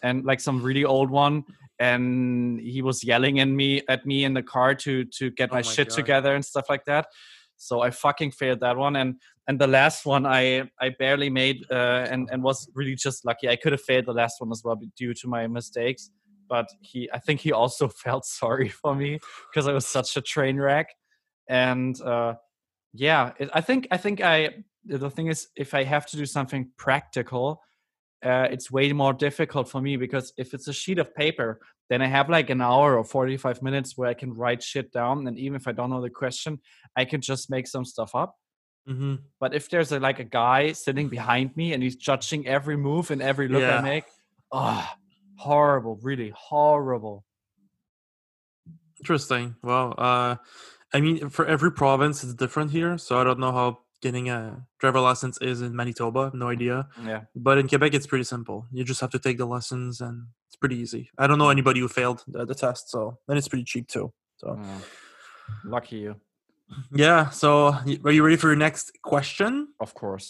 [0.02, 1.44] and like some really old one
[1.78, 5.54] and he was yelling at me at me in the car to to get Oh
[5.54, 5.96] my my shit God.
[5.96, 7.06] together and stuff like that
[7.56, 9.16] so i fucking failed that one and
[9.48, 13.48] and the last one i i barely made uh and and was really just lucky.
[13.48, 16.10] I could have failed the last one as well due to my mistakes
[16.48, 19.18] but he i think he also felt sorry for me
[19.50, 20.88] because i was such a train wreck.
[21.48, 22.34] And uh
[22.94, 24.50] yeah it, i think i think i
[24.84, 27.60] the thing is if i have to do something practical
[28.24, 31.60] uh, it's way more difficult for me because if it's a sheet of paper
[31.90, 35.26] then i have like an hour or 45 minutes where i can write shit down
[35.26, 36.58] and even if i don't know the question
[36.96, 38.36] i can just make some stuff up
[38.86, 42.76] hmm but if there's a, like a guy sitting behind me and he's judging every
[42.76, 43.78] move and every look Yeah.
[43.78, 44.04] i make
[44.52, 44.88] oh
[45.36, 47.24] horrible really horrible
[49.00, 49.56] Interesting.
[49.62, 50.36] Well, uh,
[50.92, 52.96] I mean, for every province, it's different here.
[52.96, 54.40] So I don't know how getting a
[54.80, 56.30] driver license is in Manitoba.
[56.34, 56.76] No idea.
[57.10, 58.58] yeah But in Quebec, it's pretty simple.
[58.76, 60.16] You just have to take the lessons, and
[60.48, 61.10] it's pretty easy.
[61.18, 64.06] I don't know anybody who failed the, the test, so and it's pretty cheap too.
[64.36, 64.78] So yeah.
[65.76, 66.14] lucky you
[66.92, 67.30] yeah.
[67.30, 69.52] So are you ready for your next question?
[69.80, 70.28] of course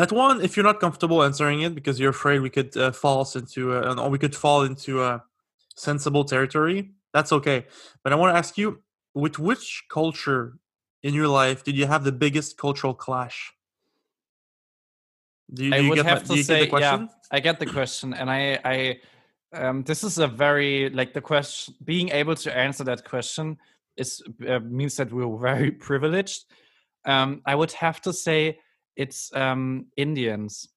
[0.00, 3.26] That one, if you're not comfortable answering it because you're afraid we could uh, fall
[3.34, 5.12] into, uh, or we could fall into a
[5.88, 6.78] sensible territory,
[7.14, 7.58] that's okay.
[8.02, 8.82] But I want to ask you,
[9.14, 10.42] with which culture
[11.06, 13.52] in your life did you have the biggest cultural clash?
[15.54, 17.00] Do you, I do you would get, my- have do to say, get the question?
[17.02, 18.98] yeah, I get the question, and I, I,
[19.52, 21.74] um, this is a very like the question.
[21.84, 23.56] Being able to answer that question
[23.96, 26.46] is uh, means that we're very privileged.
[27.04, 28.58] Um, I would have to say
[28.96, 30.68] it's um, Indians,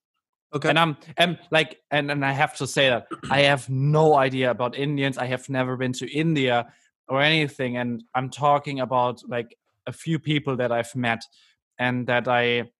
[0.54, 0.68] Okay.
[0.68, 4.50] and I'm, and like, and and I have to say that I have no idea
[4.52, 5.18] about Indians.
[5.18, 6.72] I have never been to India
[7.08, 11.22] or anything, and I'm talking about like a few people that I've met,
[11.78, 12.70] and that I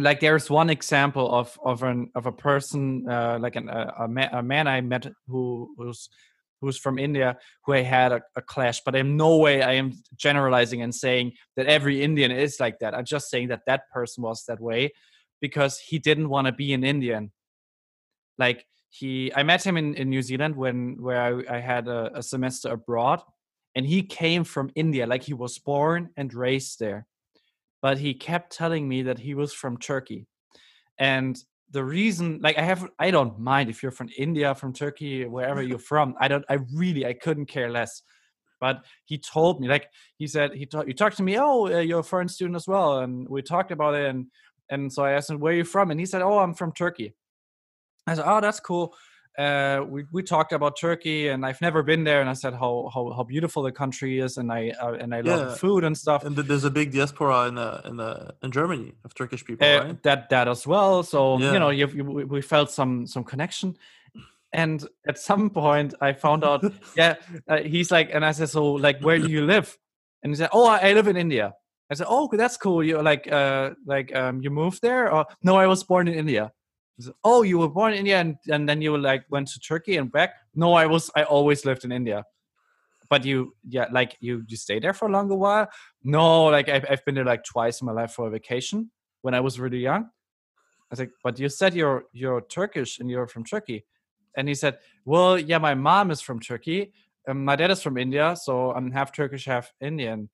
[0.00, 4.08] like there's one example of of an of a person uh, like an, a, a,
[4.08, 6.08] man, a man I met who who's
[6.60, 9.92] who's from India who I had a, a clash, but in no way I am
[10.16, 12.94] generalizing and saying that every Indian is like that.
[12.94, 14.92] I'm just saying that that person was that way
[15.40, 17.30] because he didn't want to be an Indian.
[18.38, 22.10] Like he, I met him in, in New Zealand when where I, I had a,
[22.18, 23.20] a semester abroad,
[23.74, 27.06] and he came from India, like he was born and raised there
[27.84, 30.26] but he kept telling me that he was from Turkey.
[30.98, 31.36] And
[31.70, 35.62] the reason, like, I have, I don't mind if you're from India, from Turkey, wherever
[35.62, 36.14] you're from.
[36.18, 38.00] I don't, I really, I couldn't care less.
[38.58, 41.80] But he told me, like, he said, he talked, he talked to me, oh, uh,
[41.80, 44.28] you're a foreign student as well, and we talked about it, and
[44.70, 45.90] and so I asked him, where are you from?
[45.90, 47.12] And he said, oh, I'm from Turkey.
[48.06, 48.94] I said, oh, that's cool.
[49.38, 52.88] Uh, we we talked about Turkey, and I've never been there, and I said how
[52.94, 55.46] how, how beautiful the country is, and I uh, and I love Yeah.
[55.46, 56.24] the food and stuff.
[56.24, 59.78] and there's a big diaspora in uh, in uh, in Germany of Turkish people, Uh,
[59.84, 60.02] right?
[60.04, 61.02] that that as well.
[61.02, 61.52] So Yeah.
[61.52, 63.76] you know, you, you, we- felt some some connection,
[64.52, 66.62] and at some point, I found out.
[66.96, 67.14] yeah,
[67.48, 69.76] uh, he's like, and I said, so like, where do you live?
[70.22, 71.52] And he said, oh, I, I live in India.
[71.90, 72.82] I said, oh, that's cool.
[72.84, 75.12] You like, uh, like, um, you moved there?
[75.12, 76.50] Or no, I was born in India.
[77.24, 80.10] Oh, you were born in India, and, and then you like went to Turkey and
[80.12, 80.34] back.
[80.54, 81.10] No, I was.
[81.16, 82.24] I always lived in India.
[83.10, 85.68] But you, yeah, like you, you stay there for a longer while.
[86.02, 88.90] No, like I've, I've been there like twice in my life for a vacation
[89.22, 90.04] when I was really young.
[90.04, 93.84] I was like, but you said you're you're Turkish and you're from Turkey,
[94.36, 96.92] and he said, well, yeah, my mom is from Turkey,
[97.26, 100.30] and my dad is from India, so I'm half Turkish, half Indian.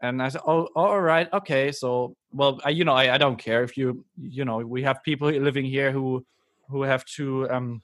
[0.00, 1.72] And I said, oh, all right, okay.
[1.72, 5.02] So, well, I, you know, I, I don't care if you, you know, we have
[5.02, 6.24] people living here who,
[6.68, 7.82] who have to, um,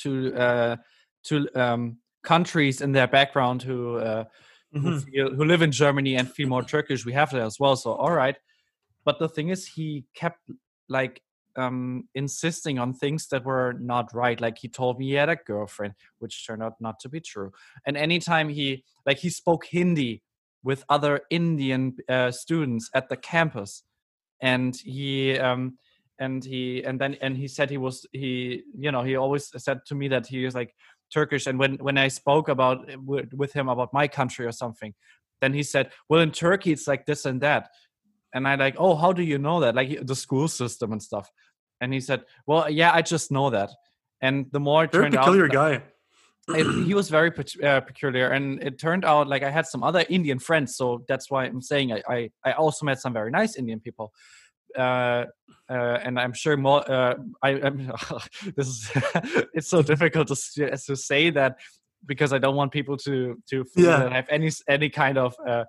[0.00, 0.76] to, uh,
[1.24, 4.24] to, um, countries in their background who, uh,
[4.72, 5.04] who, Mhm.
[5.04, 7.04] feel, who live in Germany and feel more Turkish.
[7.04, 7.76] We have that as well.
[7.76, 8.36] So, all right.
[9.04, 10.50] But the thing is, he kept
[10.88, 11.22] like
[11.56, 14.40] um, insisting on things that were not right.
[14.40, 17.52] Like he told me he had a girlfriend, which turned out not to be true.
[17.86, 20.22] And anytime he, like, he spoke Hindi
[20.64, 23.84] with other Indian uh, students at the campus,
[24.40, 25.78] and he, um,
[26.18, 29.80] and he, and then, and he said he was, he, you know, he always said
[29.86, 30.74] to me that he was like
[31.12, 31.46] Turkish.
[31.46, 34.94] And when when I spoke about with, with him about my country or something,
[35.40, 37.68] then he said, "Well, in Turkey, it's like this and that."
[38.34, 39.74] and I like, oh, how do you know that?
[39.76, 41.30] Like the school system and stuff.
[41.80, 43.70] And he said, well, yeah, I just know that.
[44.20, 45.82] And the more it Very turned peculiar out, guy.
[46.48, 47.30] It- he was very
[47.62, 48.30] uh, peculiar.
[48.30, 51.60] And it turned out like I had some other Indian friends, so that's why I'm
[51.62, 54.12] saying I I, I also met some very nice Indian people.
[54.76, 55.26] Uh,
[55.70, 56.82] uh, and I'm sure more.
[56.90, 57.92] Uh, I, I'm,
[58.56, 58.90] this is
[59.54, 60.36] it's so difficult to
[60.76, 61.58] to say that
[62.06, 63.98] because I don't want people to to feel Yeah.
[63.98, 65.64] that I have any any kind of uh,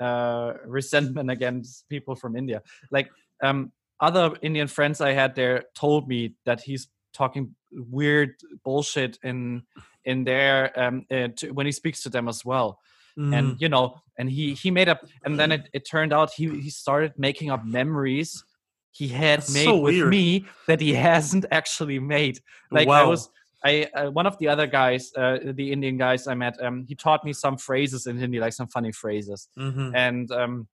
[0.00, 2.60] uh, resentment against people from India.
[2.90, 3.08] Like
[3.42, 9.62] um, other Indian friends I had there told me that he's talking weird bullshit in
[10.04, 12.78] in there um, uh, to, when he speaks to them as well.
[13.18, 13.38] Mm.
[13.38, 16.48] And you know, and he he made up, and then it, it turned out he
[16.60, 18.44] he started making up memories
[18.90, 20.08] he had That's made so with weird.
[20.10, 22.38] me that he hasn't actually made.
[22.70, 23.28] Like I was.
[23.66, 26.94] I uh, one of the other guys, uh, the Indian guys I met, um, he
[26.94, 29.92] taught me some phrases in Hindi, like some funny phrases Mhm.
[29.94, 30.68] and um,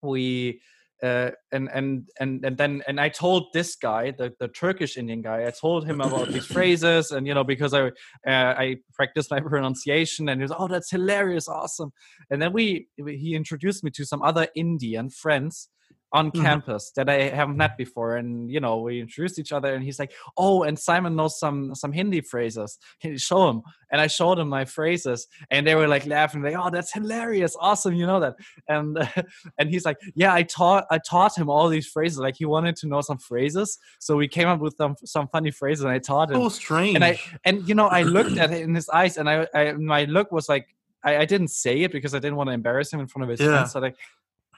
[0.00, 0.60] we
[1.02, 5.22] uh, and and and and then and I told this guy, the the Turkish Indian
[5.22, 7.90] guy, I told him about these phrases, and you know because I uh,
[8.26, 11.92] I practiced my pronunciation, and he was oh that's hilarious, awesome,
[12.30, 15.68] and then we he introduced me to some other Indian friends
[16.14, 16.42] on Mhm.
[16.42, 19.98] campus that I haven't met before, and you know we introduced each other, and he's
[19.98, 23.60] like oh and Simon knows some some Hindi phrases, can you show him?
[23.92, 27.54] And I showed him my phrases, and they were like laughing, like oh that's hilarious,
[27.60, 28.34] awesome, you know that,
[28.68, 28.96] and
[29.58, 32.76] and he's like yeah i taught i taught him all these phrases like he wanted
[32.76, 35.98] to know some phrases so we came up with some some funny phrases and i
[35.98, 36.94] taught him so strange.
[36.94, 39.72] and i and you know i looked at it in his eyes and i, I
[39.72, 40.66] my look was like
[41.04, 43.30] I, I didn't say it because i didn't want to embarrass him in front of
[43.30, 43.50] his Yeah.
[43.52, 43.96] friends so like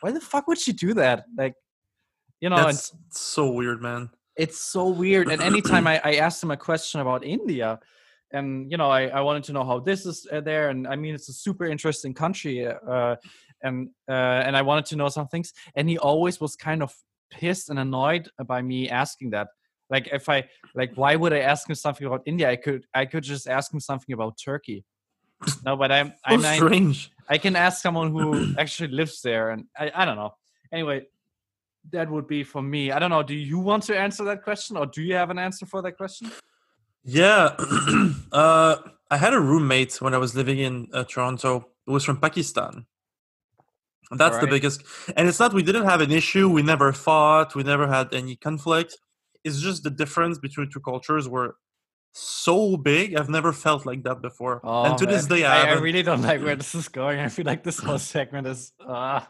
[0.06, 1.54] why the fuck would she do that like
[2.40, 4.10] you know That's so weird, man.
[4.36, 5.28] it's so weird.
[5.32, 7.80] And anytime I, I asked him a question about India,
[8.32, 10.94] and you know, I, I wanted to know how this is uh, there, and I
[10.96, 13.16] mean, it's a super interesting country, uh,
[13.62, 16.94] and uh, and I wanted to know some things, and he always was kind of
[17.30, 19.48] pissed and annoyed by me asking that.
[19.88, 22.50] Like, if I like, why would I ask him something about India?
[22.50, 24.84] I could I could just ask him something about Turkey.
[25.64, 27.10] No, but I'm I'm strange.
[27.28, 30.34] I can ask someone who actually lives there, and I, I don't know.
[30.72, 31.06] Anyway,
[31.92, 32.90] that would be for me.
[32.90, 33.22] I don't know.
[33.22, 35.96] Do you want to answer that question, or do you have an answer for that
[35.96, 36.30] question?
[37.04, 37.54] Yeah.
[38.32, 38.76] uh,
[39.10, 41.68] I had a roommate when I was living in uh, Toronto.
[41.86, 42.86] It was from Pakistan.
[44.10, 44.82] And That's the biggest.
[45.16, 46.48] And it's not, we didn't have an issue.
[46.48, 47.54] We never fought.
[47.54, 48.98] We never had any conflict.
[49.44, 51.56] It's just the difference between two cultures were
[52.18, 53.14] so big.
[53.14, 54.60] I've never felt like that before.
[54.64, 57.20] and to this Oh, day, I, I, I really don't like where this is going.
[57.26, 58.72] I feel like this whole segment is.
[58.80, 59.20] Uh,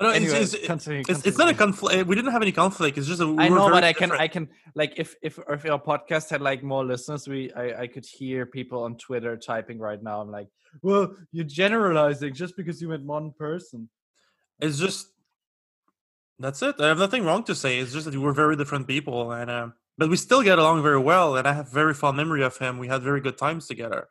[0.00, 2.06] No, it's- anyway, it's- continue, it's, it's not a conflict.
[2.08, 2.96] We didn't have any conflict.
[2.96, 4.12] It's just that we I know, but I can.
[4.12, 7.86] I can, like, if if if our podcast had like more listeners, we, I, I
[7.86, 10.22] could hear people on Twitter typing right now.
[10.22, 10.48] I'm like,
[10.80, 13.90] well, you're generalizing just because you met one person.
[14.58, 15.08] It's just
[16.38, 16.76] that's it.
[16.80, 17.78] I have nothing wrong to say.
[17.78, 19.68] It's just that we're very different people, and uh,
[20.00, 21.36] but we still get along very well.
[21.36, 22.78] And I have very fond memory of him.
[22.78, 24.08] We had very good times together.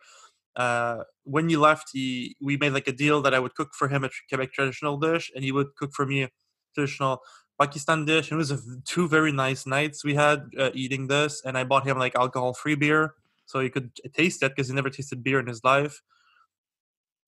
[0.56, 3.88] Uh, when he left, he we made like a deal that I would cook for
[3.88, 6.30] him a Quebec traditional dish, and he would cook for me a
[6.76, 7.22] traditional
[7.60, 8.30] Pakistan dish.
[8.30, 11.64] And it was a two very nice nights we had uh, eating this, and I
[11.64, 13.16] bought him like alcohol-free beer
[13.48, 16.04] so he could taste it because he never tasted beer in his life.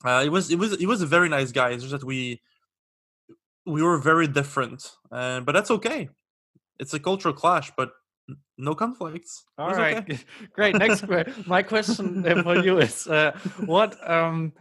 [0.06, 1.70] Uh, it was it was it was a very nice guy.
[1.72, 2.42] It's just that we
[3.66, 6.10] we were very different, uh, but that's okay.
[6.78, 7.90] It's a cultural clash, but
[8.58, 9.44] no conflicts.
[9.58, 10.20] All right, okay.
[10.54, 10.76] great.
[10.78, 13.32] Next, que- my question for you is: uh,
[13.66, 14.54] What um,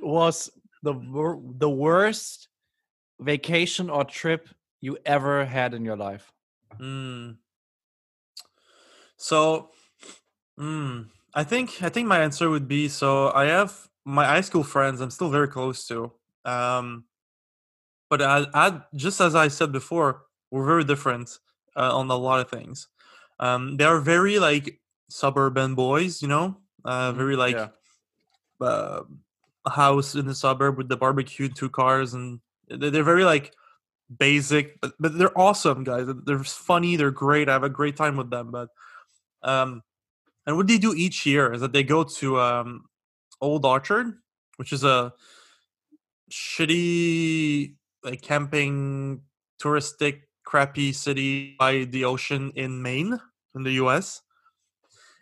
[0.00, 0.50] was
[0.82, 2.48] the wor- the worst
[3.20, 4.48] vacation or trip
[4.80, 6.32] you ever had in your life?
[6.78, 7.36] Mm.
[9.16, 9.70] So,
[10.58, 13.30] mm, I think I think my answer would be so.
[13.32, 15.00] I have my high school friends.
[15.00, 16.12] I'm still very close to.
[16.44, 17.04] Um,
[18.10, 21.38] but I, I just as I said before, we're very different
[21.76, 22.88] uh, on a lot of things.
[23.44, 24.80] Um, they are very like
[25.10, 27.68] suburban boys, you know, uh, Mhm, very like yeah.
[28.60, 29.02] uh,
[29.68, 33.52] house in the suburb with the barbecue, two cars, and they- they're very like
[34.18, 36.06] basic, but, but they're awesome guys.
[36.06, 36.96] They're- They're funny.
[36.96, 37.48] They're great.
[37.48, 38.50] I have a great time with them.
[38.50, 38.68] But
[39.42, 39.82] um,
[40.46, 42.88] and what they do each year is that they go to um,
[43.40, 44.06] Old Orchard,
[44.56, 45.12] which is a
[46.30, 49.20] shitty like camping
[49.60, 53.20] touristic crappy city by the ocean in Maine
[53.54, 54.22] in the US.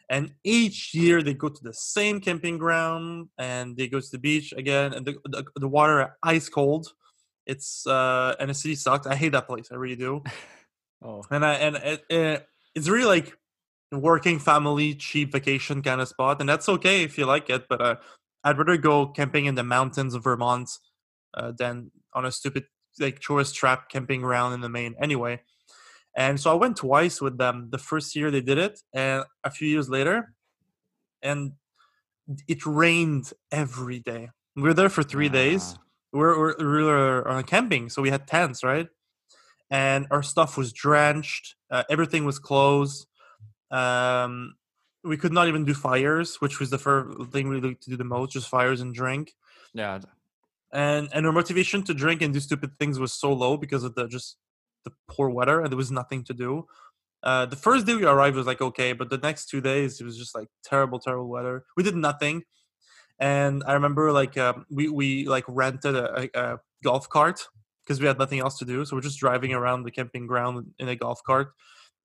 [0.08, 4.18] And each year they go to the same camping ground and they go to the
[4.18, 6.92] beach again and the, the, the water ice cold.
[7.46, 9.06] It's uh and the city sucks.
[9.06, 9.68] I hate that place.
[9.72, 10.22] I really do.
[11.04, 13.36] Oh, And I and it, it, it's really like
[13.90, 17.80] working family cheap vacation kind of spot and that's okay if you like it but
[17.80, 17.96] uh,
[18.44, 20.70] I'd rather go camping in the mountains of Vermont
[21.34, 22.66] uh, than on a stupid
[23.00, 25.40] like tourist trap camping ground in the main anyway.
[26.16, 27.68] And so I went twice with them.
[27.70, 30.34] The first year they did it, and a few years later,
[31.22, 31.52] and
[32.46, 34.30] it rained every day.
[34.56, 35.74] We were there for three days.
[35.76, 35.82] Ah.
[36.14, 38.88] We're, we're, were on camping, so we had tents, right?
[39.70, 41.54] And our stuff was drenched.
[41.70, 43.06] Uh, everything was closed.
[43.70, 44.56] Um,
[45.02, 47.96] we could not even do fires, which was the first thing we looked to do
[47.96, 49.32] the most, just fires and drink
[49.74, 50.00] yeah.
[50.72, 53.94] and and our motivation to drink and do stupid things was so low because of
[53.94, 54.36] the just
[54.84, 56.66] the poor weather and there was nothing to do.
[57.22, 60.04] Uh, the first day we arrived was like okay, but the next two days it
[60.04, 61.64] was just like terrible, terrible weather.
[61.76, 62.42] We did nothing,
[63.18, 67.46] and I remember like um, we we like rented a, a, a golf cart
[67.84, 70.72] because we had nothing else to do, so we're just driving around the camping ground
[70.80, 71.52] in a golf cart,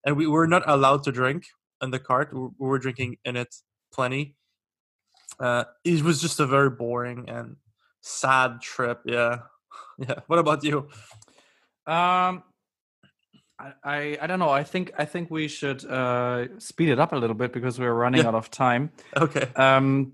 [0.06, 1.46] and we were not allowed to drink
[1.82, 2.30] in the cart.
[2.32, 3.56] We were drinking in it
[3.92, 4.36] plenty.
[5.40, 7.56] Uh, it was just a very boring and
[8.02, 9.02] sad trip.
[9.06, 9.40] Yeah,
[9.98, 10.20] yeah.
[10.28, 10.90] What about you?
[11.88, 12.44] Um,
[13.60, 14.50] I, I, I don't know.
[14.50, 17.94] I think I think we should uh, speed it up a little bit because we're
[17.94, 18.28] running Yeah.
[18.28, 18.92] out of time.
[19.18, 19.50] Okay.
[19.56, 20.14] Um,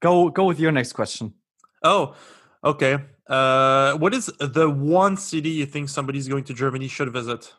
[0.00, 1.34] go go with your next question.
[1.82, 2.14] Oh,
[2.62, 2.98] okay.
[3.26, 7.52] Uh, what is the one city you think somebody's going to Germany should visit?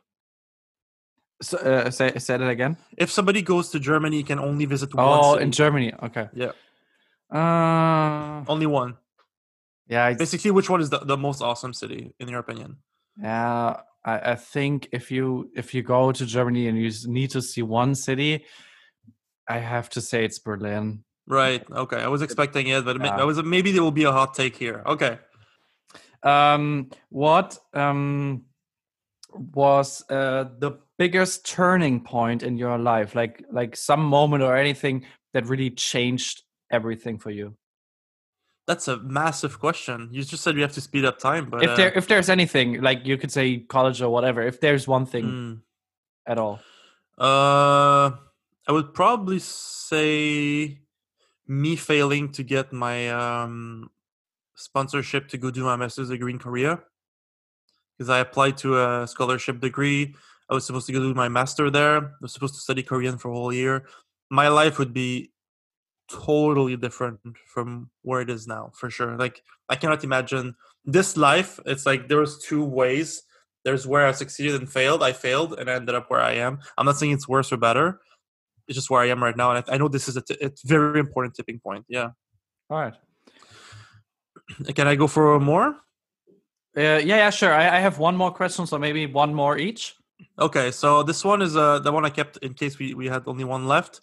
[1.42, 2.78] So, uh, say say that again.
[2.98, 5.92] If somebody goes to Germany, can only visit one Oh, in Germany.
[6.04, 6.30] Okay.
[6.34, 6.52] Yeah,
[7.30, 8.96] Uh, only one.
[9.88, 12.78] yeah, Basically, which one is the, the most awesome city in your opinion?
[13.22, 13.82] yeah.
[14.06, 17.64] I, I think if you if you go to Germany and you need to see
[17.64, 18.46] one city,
[19.50, 21.04] I have to say it's Berlin.
[21.28, 21.64] Right.
[21.70, 21.98] Okay.
[21.98, 23.16] I was expecting it, but Yeah.
[23.16, 24.84] I was maybe there will be a hot take here.
[24.86, 25.18] Okay.
[26.22, 28.44] Um, what um
[29.34, 33.16] was uh, the biggest turning point in your life?
[33.16, 37.56] Like like some moment or anything that really changed everything for you?
[38.68, 40.10] That's a massive question.
[40.12, 42.30] You just said we have to speed up time, but if uh, there if there's
[42.30, 44.42] anything like you could say college or whatever.
[44.42, 45.60] If there's one thing mm,
[46.26, 46.60] at all.
[47.20, 48.12] uh,
[48.68, 50.80] I would probably say
[51.48, 53.92] me failing to get my um,
[54.56, 56.80] sponsorship to go do my master's degree in Korea
[57.96, 60.16] because I applied to a scholarship degree.
[60.50, 61.98] I was supposed to go do my master there.
[61.98, 63.86] I was supposed to study Korean for a whole year.
[64.30, 65.32] My life would be
[66.10, 69.18] totally different from where it is now, for sure.
[69.18, 71.60] Like I cannot imagine this life.
[71.66, 73.24] It's like there was two ways.
[73.64, 75.02] There's where I succeeded and failed.
[75.02, 76.60] I failed and I ended up where I am.
[76.78, 78.00] I'm not saying it's worse or better.
[78.68, 80.38] It's just where I am right now, and I, I know this is a t-
[80.42, 81.86] it's very important tipping point.
[81.88, 82.10] Yeah.
[82.70, 82.94] All right.
[84.76, 85.76] Can I go for more?
[86.78, 87.54] Uh, yeah, yeah, sure.
[87.54, 89.96] I, I have one more question, so maybe one more each.
[90.40, 93.24] Okay, so this one is uh, the one I kept in case we, we had
[93.28, 94.02] only one left.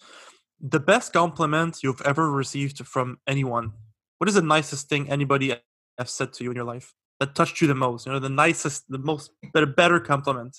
[0.63, 3.73] The best compliment you've ever received from anyone.
[4.19, 5.57] What is the nicest thing anybody
[5.99, 8.07] has said to you in your life that touched you the most?
[8.07, 10.57] You know, the nicest, the most better, better compliment.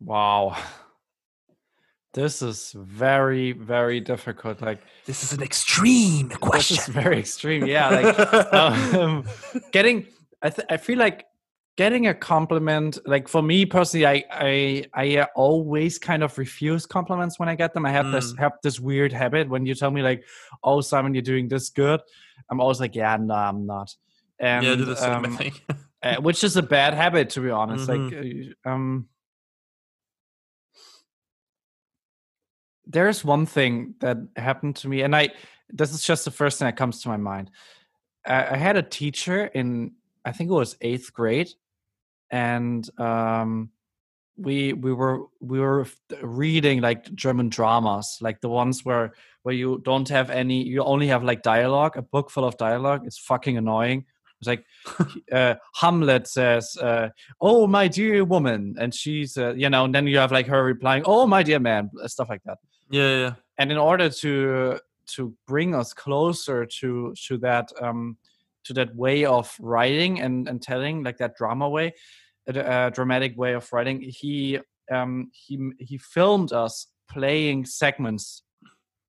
[0.00, 0.56] Wow.
[2.14, 4.60] This is very, very difficult.
[4.60, 7.66] Like This is an extreme this is very extreme.
[7.66, 8.52] Yeah, like
[8.94, 9.24] um,
[9.72, 10.06] getting.
[10.40, 11.26] I th- I feel like
[11.76, 12.98] getting a compliment.
[13.06, 17.54] Like for me personally, I I I uh, always kind of refuse compliments when I
[17.54, 17.86] get them.
[17.86, 18.38] I have this Mm.
[18.38, 20.24] have this weird habit when you tell me like,
[20.62, 22.00] "Oh, Simon, you're doing this good,"
[22.50, 23.94] I'm always like, "Yeah, no, I'm not."
[24.38, 25.24] And yeah, do the same.
[25.24, 25.62] Um, think.
[26.04, 28.68] uh, which is a bad habit to be honest like Mm-hmm.
[28.68, 29.08] uh, um
[32.86, 35.28] there's one thing that happened to me and i
[35.70, 37.50] this is just the first thing that comes to my mind
[38.26, 39.92] i, I had a teacher in
[40.24, 41.48] i think it was eighth grade
[42.34, 43.70] and um
[44.36, 45.86] we we were we were
[46.20, 49.12] reading like german dramas like the ones where
[49.44, 53.02] where you don't have any you only have like dialogue a book full of dialogue
[53.06, 54.04] it's fucking annoying
[54.40, 54.64] it's like
[55.32, 57.08] uh, Hamlet says, uh,
[57.40, 60.62] "Oh, my dear woman," and she's, uh, you know, and then you have like her
[60.62, 62.58] replying, "Oh, my dear man," uh, stuff like that.
[62.90, 63.34] yeah, yeah, yeah.
[63.58, 64.80] And in order to
[65.14, 68.16] to bring us closer to to that um,
[68.64, 71.94] to that way of writing and and telling, like that drama way,
[72.46, 74.58] a, dramatic way of writing, he
[74.90, 78.42] um, he he filmed us playing segments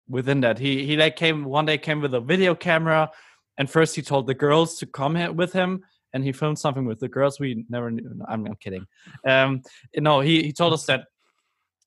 [0.07, 0.59] within that.
[0.59, 3.11] He he like came one day came with a video camera
[3.57, 5.83] and first he told the girls to come here with him
[6.13, 7.39] and he filmed something with the girls.
[7.39, 8.85] We never knew I'm, kidding.
[9.27, 9.61] Um
[9.97, 11.05] no he, he told us that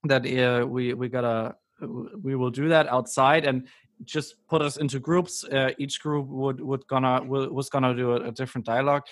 [0.05, 3.69] that uh, we we gotta we will do that outside and
[4.05, 5.45] just put us into groups.
[5.45, 9.03] Uh, each group would would gonna was gonna do a, a different dialogue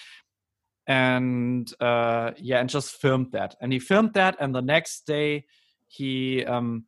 [0.87, 3.57] and uh yeah and just filmed that.
[3.61, 5.45] And he filmed that and the next day
[5.89, 6.85] he um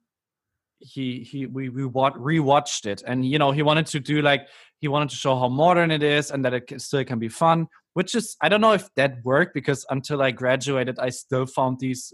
[0.78, 3.02] he he we we wa- rewatched it.
[3.06, 6.02] And you know he wanted to do like he wanted to show how modern it
[6.02, 9.16] is and that it still can be fun which is i don't know if that
[9.24, 12.12] worked because until i graduated i still found these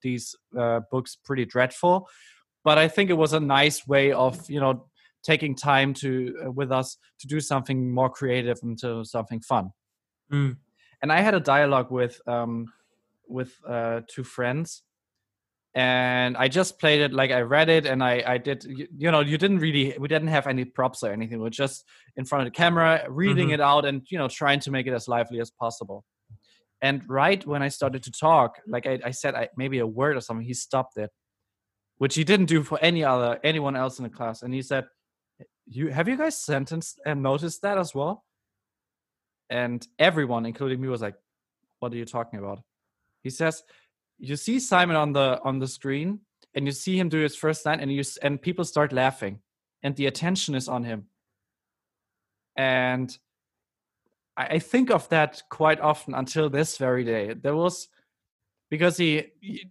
[0.00, 2.08] these uh, books pretty dreadful.
[2.64, 4.88] But i think it was a nice way of you know
[5.22, 9.70] taking time to uh, with us to do something more creative and to something fun.
[10.32, 10.56] Mm.
[11.02, 12.72] And i had a dialogue with um
[13.28, 14.82] with uh two friends
[15.74, 19.10] and I just played it like I read it, and I I did you, you
[19.10, 21.38] know you didn't really we didn't have any props or anything.
[21.38, 21.84] We are just
[22.16, 23.54] in front of the camera reading Mhm.
[23.54, 26.06] it out and you know trying to make it as lively as possible.
[26.80, 30.16] And right when I started to talk, like I, I said, I, maybe a word
[30.16, 31.10] or something, he stopped it,
[31.98, 34.40] which he didn't do for any other anyone else in the class.
[34.42, 34.86] And he said,
[35.66, 38.24] "You have you guys sentenced and noticed that as well?"
[39.50, 41.16] And everyone, including me, was like,
[41.80, 42.62] "What are you talking about?"
[43.22, 43.62] He says,
[44.18, 46.20] "You see Simon on the on the screen,
[46.54, 49.40] and you see him do his first line, and you and people start laughing,
[49.82, 51.08] and the attention is on him."
[52.56, 53.16] And
[54.36, 57.34] I, I think of that quite often until this very day.
[57.34, 57.88] There was
[58.70, 59.26] because he,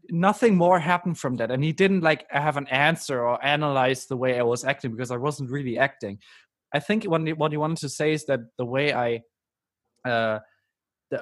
[0.10, 4.18] nothing more happened from that, and he didn't like have an answer or analyze the
[4.18, 6.20] way I was acting because I wasn't really acting.
[6.74, 9.22] I think what he, what he wanted to say is that the way I,
[10.06, 10.40] uh,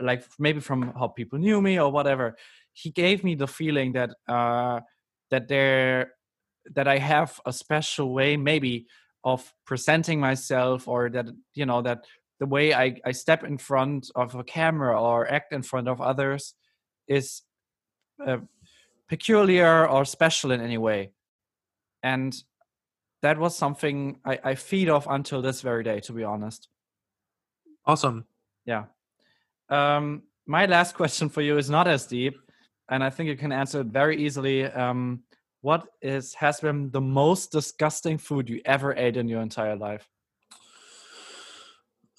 [0.01, 2.35] like maybe from how people knew me or whatever,
[2.73, 4.81] he gave me the feeling that uh,
[5.31, 6.13] that there
[6.75, 8.87] that I have a special way maybe
[9.23, 12.05] of presenting myself or that you know that
[12.39, 16.01] the way I, I step in front of a camera or act in front of
[16.01, 16.55] others
[17.07, 17.43] is
[18.25, 18.37] uh,
[19.07, 21.11] peculiar or special in any way
[22.01, 22.35] and
[23.21, 26.69] that was something I, I feed off until this very day to be honest
[27.85, 28.25] Awesome.
[28.65, 28.85] Yeah
[29.69, 32.35] um, my last question for you is not as deep
[32.89, 35.23] and i think you can answer it very easily um,
[35.61, 40.09] what is has been the most disgusting food you ever ate in your entire life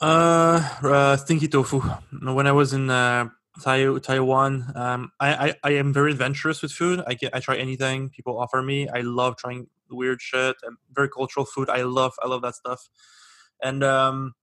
[0.01, 1.81] Uh, uh, stinky tofu.
[2.23, 3.29] When I was in uh,
[3.63, 7.03] Taiwan, um, I, I I am very adventurous with food.
[7.07, 8.89] I get I try anything people offer me.
[8.89, 11.71] I love trying weird shit and very cultural food.
[11.71, 12.89] I love I love that stuff.
[13.63, 14.35] And um,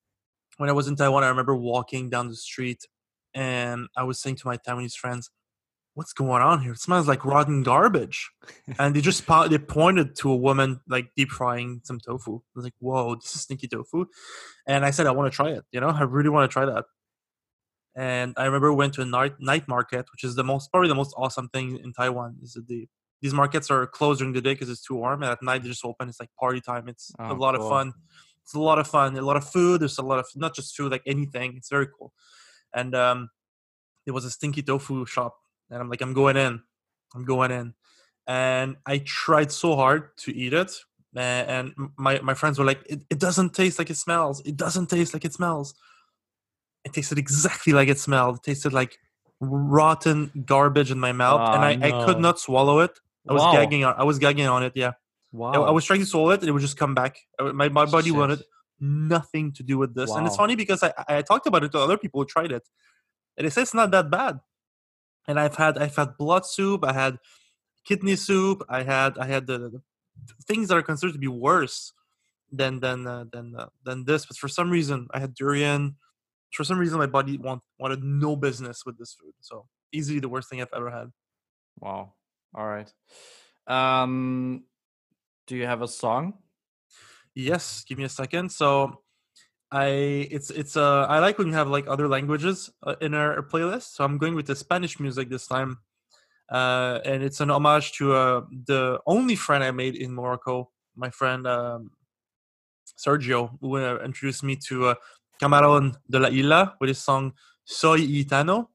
[0.62, 2.86] when I was in Taiwan, I remember walking down the street,
[3.34, 5.32] and I was saying to my Taiwanese friends,
[5.96, 6.74] "What's going on here?
[6.74, 8.30] It smells like rotten garbage."
[8.80, 12.36] and they just po- they pointed to a woman like deep frying some tofu.
[12.36, 14.06] I was like, "Whoa, this is stinky tofu,"
[14.68, 15.66] and I said, "I want to try it.
[15.72, 16.86] You know, I really want to try that."
[17.96, 20.90] And I remember we went to a night night market, which is the most probably
[20.90, 22.38] the most awesome thing in Taiwan.
[22.44, 22.88] Is that the
[23.22, 25.70] these markets are closed during the day because it's too warm, and at night they
[25.70, 26.08] just open.
[26.08, 26.88] It's like party time.
[26.88, 27.94] It's a Oh, lot of fun.
[28.44, 29.16] It's a lot of fun.
[29.18, 29.82] A lot of food.
[29.82, 31.56] There's a lot of not just food, like anything.
[31.58, 32.14] It's very cool.
[32.74, 33.30] And um,
[34.06, 35.36] there was a stinky tofu shop,
[35.70, 36.62] and I'm like, I'm going in.
[37.14, 37.74] I'm going in
[38.28, 40.72] and I tried so hard to eat it.
[41.16, 44.42] And my, my friends were like, it, it doesn't taste like it smells.
[44.46, 45.74] It doesn't taste like it smells.
[46.86, 48.38] It tasted exactly like it smelled.
[48.38, 48.98] It tasted like
[49.42, 52.92] rotten garbage in my mouth, and Ah, I, I could not swallow it.
[53.28, 53.52] I was Wow.
[53.52, 53.96] gagging on.
[53.98, 54.74] I was gagging on it.
[54.76, 54.94] Yeah,
[55.32, 57.18] wow I, I was trying to swallow it, and it would just come back.
[57.40, 58.16] Uh, My my body Shit.
[58.16, 58.44] wanted
[58.80, 61.80] nothing to do with this, and it's funny because I, I talked about it to
[61.80, 62.68] other people who tried it,
[63.38, 64.40] and they say it's not that bad.
[65.28, 66.84] And I've had I've had blood soup.
[66.84, 67.20] I had
[67.86, 68.64] kidney soup.
[68.70, 69.82] I had I had the, the
[70.48, 71.94] things that are considered to be worse
[72.52, 74.26] than than uh, than uh, than this.
[74.26, 75.96] But for some reason, I had durian.
[76.52, 79.34] For some reason, my body want, wanted no business with this food.
[79.40, 81.12] So easily the worst thing I've ever had.
[81.80, 82.14] wow
[82.54, 82.92] all right
[83.68, 84.64] um
[85.52, 86.34] do you have a song
[87.36, 88.52] Yes, give me a second.
[88.52, 89.04] So
[89.72, 93.42] I it's it's uh I like when you have like other languages uh, in our
[93.42, 93.96] playlist.
[93.96, 95.80] So I'm going with the Spanish music this time.
[96.52, 101.10] Uh and it's an homage to uh the only friend I made in Morocco, my
[101.10, 101.92] friend um
[103.00, 104.96] Sergio, who uh, introduced me to uh,
[105.42, 107.32] Camarón de la Isla with his song
[107.64, 108.68] Soy Gitano.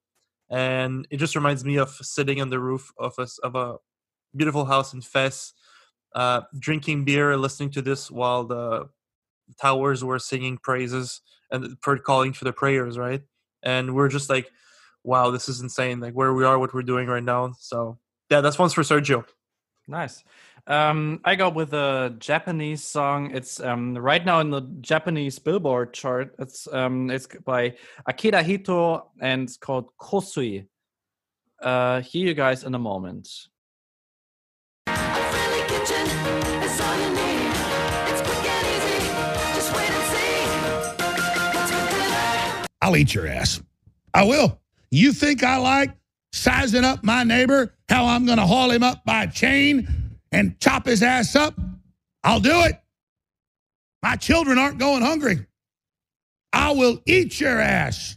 [0.49, 3.77] And it just reminds me of sitting on the roof of a, of a
[4.35, 5.53] beautiful house in Fez,
[6.17, 8.89] uh, drinking beer, listening to this while the
[9.61, 13.23] towers were singing praises and calling for the prayers, right?
[13.63, 14.51] And we're just like,
[15.05, 16.01] wow, this is insane.
[16.01, 17.53] Like where we are, what we're doing right now.
[17.61, 17.99] So
[18.31, 19.25] yeah, that's one's for Sergio.
[19.87, 20.25] Nice.
[20.67, 23.31] Um, I go with a Japanese song.
[23.33, 26.35] It's um, right now in the Japanese Billboard chart.
[26.39, 27.75] It's um, it's by
[28.07, 30.67] Akira Hito and it's called Kosui.
[31.63, 33.29] Uh, hear you guys in a moment.
[42.87, 43.61] I'll eat your ass.
[44.15, 44.61] I will.
[44.93, 45.91] You think I like
[46.33, 50.59] sizing up my neighbor, how I'm going to haul him up by a chain and
[50.61, 51.59] chop his ass up?
[52.23, 52.81] I'll do it.
[54.03, 55.47] My children aren't going hungry.
[56.53, 58.17] I will eat your ass.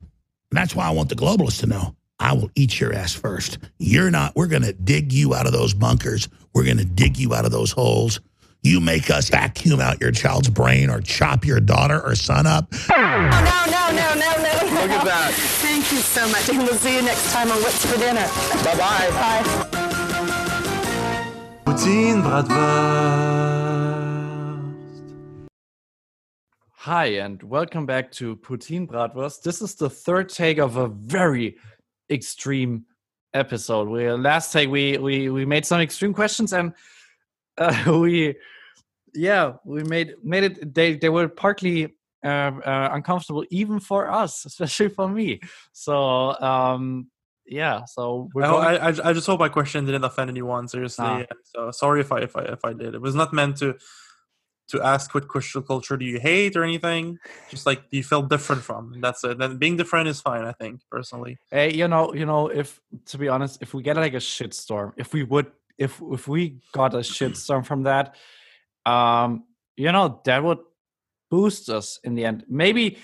[0.00, 0.10] And
[0.58, 3.58] that's why I want the globalists to know I will eat your ass first.
[3.78, 6.28] You're not, we're going to dig you out of those bunkers.
[6.52, 8.20] We're going to dig you out of those holes.
[8.62, 12.68] You make us vacuum out your child's brain or chop your daughter or son up.
[12.94, 14.52] Oh, no, no, no, no, no.
[14.82, 15.32] Look at that.
[15.32, 16.46] Thank you so much.
[16.50, 18.28] And we'll see you next time on What's for Dinner.
[18.64, 19.08] Bye-bye.
[19.10, 19.42] Bye.
[21.64, 23.30] Poutine Bratwurst.
[26.84, 29.42] Hi, and welcome back to Poutine Bratwurst.
[29.42, 31.56] This is the third take of a very
[32.10, 32.84] extreme
[33.34, 33.88] episode.
[33.88, 36.72] We last time we we we made some extreme questions and
[37.58, 38.36] uh, we
[39.14, 40.74] yeah we made made it.
[40.74, 41.94] They they were partly
[42.24, 45.40] uh, uh, uncomfortable even for us, especially for me.
[45.72, 47.08] So um
[47.46, 50.68] yeah, so we're I, I, I- just hope my question didn't offend anyone.
[50.68, 51.24] Seriously, Ah.
[51.44, 52.94] so sorry if I if I if I did.
[52.94, 53.74] It was not meant to
[54.70, 57.18] to ask what culture do you hate or anything.
[57.48, 59.00] Just like do you feel different from?
[59.00, 59.38] That's it.
[59.38, 60.44] Then being different is fine.
[60.44, 61.38] I think personally.
[61.50, 64.92] Hey, you know, you know, if to be honest, if we get like a shitstorm,
[64.96, 65.46] if we would,
[65.78, 68.16] if if we got a shitstorm from that,
[68.86, 69.44] um,
[69.76, 70.58] you know, that would
[71.30, 72.44] boost us in the end.
[72.48, 72.98] Maybe,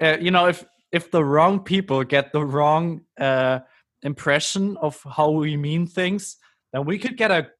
[0.00, 3.60] uh, you know, if if the wrong people get the wrong uh
[4.02, 6.36] impression of how we mean things,
[6.72, 7.50] then we could get a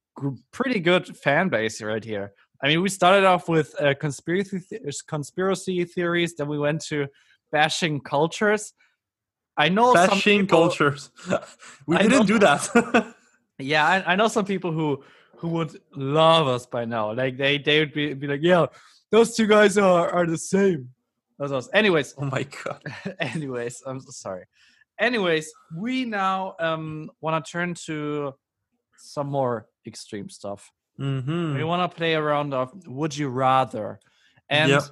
[0.51, 2.33] pretty good fan base right here.
[2.63, 7.07] I mean, we started off with uh, conspiracy th- conspiracy theories, then we went to
[7.51, 8.73] bashing cultures.
[9.57, 11.11] I know some Bashing people- cultures.
[11.87, 13.13] we I didn't know- do that.
[13.59, 15.03] Yeah, I, I know some people who
[15.37, 17.13] who would love us by now.
[17.13, 18.65] Like they they would be, be like, yeah,
[19.11, 20.89] those two guys are are the same
[21.39, 21.69] as us.
[21.71, 22.81] Anyways, oh my god.
[23.19, 24.45] anyways, I'm so sorry.
[24.99, 28.33] Anyways, we now um want to turn to
[28.97, 30.71] some more extreme stuff.
[31.01, 31.55] Mm-hmm.
[31.55, 33.99] We want to play around of would you rather,
[34.49, 34.83] and Yep.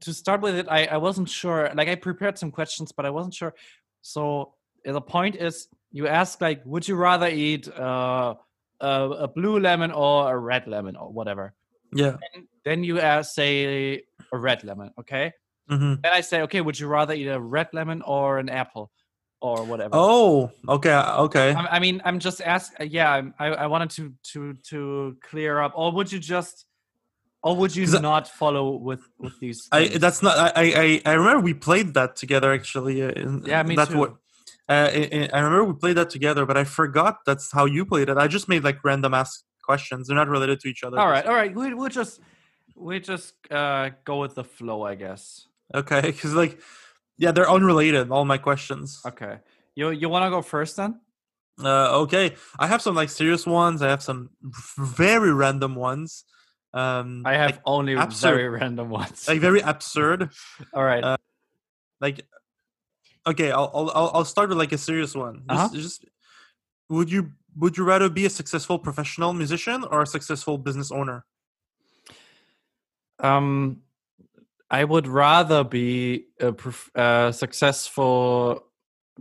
[0.00, 1.70] to start with it, I I wasn't sure.
[1.74, 3.54] Like I prepared some questions, but I wasn't sure.
[4.02, 4.54] So
[4.86, 8.34] uh, the point is, you ask like, would you rather eat uh,
[8.80, 11.54] a, a blue lemon or a red lemon or whatever?
[11.92, 12.16] Yeah.
[12.34, 14.02] And then you ask, say
[14.32, 15.32] a red lemon, okay?
[15.70, 16.02] Mm-hmm.
[16.02, 18.90] Then I say, okay, would you rather eat a red lemon or an apple
[19.44, 19.90] or whatever?
[19.94, 20.50] Oh.
[20.76, 20.94] Okay.
[21.26, 21.48] Okay.
[21.60, 22.90] I, I mean, I'm just asking.
[22.98, 24.40] Yeah, I'm- I, I wanted to to
[24.70, 24.78] to
[25.28, 26.56] clear up, or would you just,
[27.42, 29.68] or would you 'Cause I- not follow with with these?
[29.78, 32.96] I that's not I I I remember we played that together actually.
[33.06, 33.98] uh, in- Yeah, me that too.
[34.00, 34.14] wa-
[34.74, 37.82] uh, I, I- I remember we played that together, but I forgot that's how you
[37.92, 38.16] played it.
[38.16, 40.00] I just made like random ask questions.
[40.06, 40.98] They're not related to each other.
[41.00, 41.52] all right, all right.
[41.54, 42.14] We we'll just
[42.86, 45.22] we just uh go with the flow, I guess.
[45.80, 46.54] Okay, because like,
[47.18, 48.10] yeah, they're unrelated.
[48.10, 49.00] All my questions.
[49.06, 49.38] Okay.
[49.74, 51.00] You you want to go first then?
[51.62, 53.80] Uh, okay, I have some like serious ones.
[53.82, 54.30] I have some
[54.78, 56.24] very random ones.
[56.72, 58.34] Um, I have like, only absurd.
[58.34, 59.28] very random ones.
[59.28, 60.30] like very absurd.
[60.74, 61.04] all right.
[61.04, 61.16] uh,
[62.00, 62.26] Like,
[63.26, 65.44] okay, I'll I'll I'll- I'll start with like a serious one.
[65.48, 65.68] Just, Uh-huh.
[65.82, 66.04] just
[66.90, 71.24] would you would you rather be a successful professional musician or a successful business owner?
[73.22, 73.82] Um,
[74.74, 78.64] I would rather be a prof- uh, successful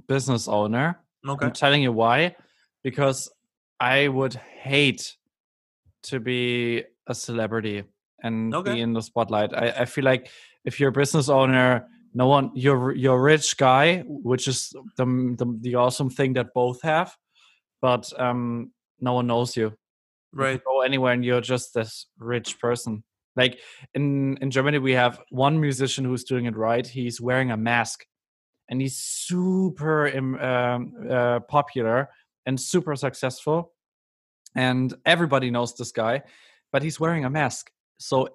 [0.08, 0.88] business owner.
[1.28, 1.46] Okay.
[1.46, 2.36] I'm telling you why.
[2.84, 3.30] Because
[3.80, 5.16] I would hate
[6.10, 7.84] to be a celebrity
[8.24, 8.74] and Okay.
[8.74, 9.54] be in the spotlight.
[9.54, 10.30] I, I feel like
[10.66, 15.06] if you're a business owner, no one you're you're a rich guy, which is the
[15.40, 17.16] the, the awesome thing that both have,
[17.82, 19.66] but um, no one knows you.
[20.34, 20.64] You Right.
[20.66, 23.04] go anywhere and you're just this rich person.
[23.36, 23.60] Like
[23.96, 26.86] in in Germany, we have one musician who's doing it right.
[26.86, 28.06] He's wearing a mask,
[28.70, 32.10] and he's super um, uh, popular
[32.46, 33.74] and super successful,
[34.56, 36.22] and everybody knows this guy.
[36.72, 38.28] But he's wearing a mask, so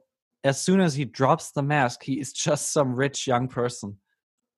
[0.44, 3.98] as soon as he drops the mask, he is just some rich young person.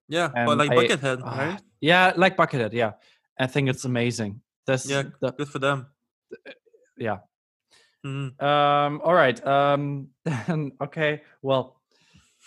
[0.09, 1.61] Yeah, like I- Buckethead, Ah, right?
[1.83, 2.73] Yeah, like Buckethead.
[2.73, 2.93] Yeah,
[3.39, 4.41] I think it's amazing.
[4.67, 5.87] This, Yeah, the- good for them.
[6.99, 7.19] yeah.
[8.05, 8.43] Mhm.
[8.43, 9.45] Um, all right.
[9.47, 10.09] Um,
[10.81, 11.23] okay.
[11.43, 11.77] Well,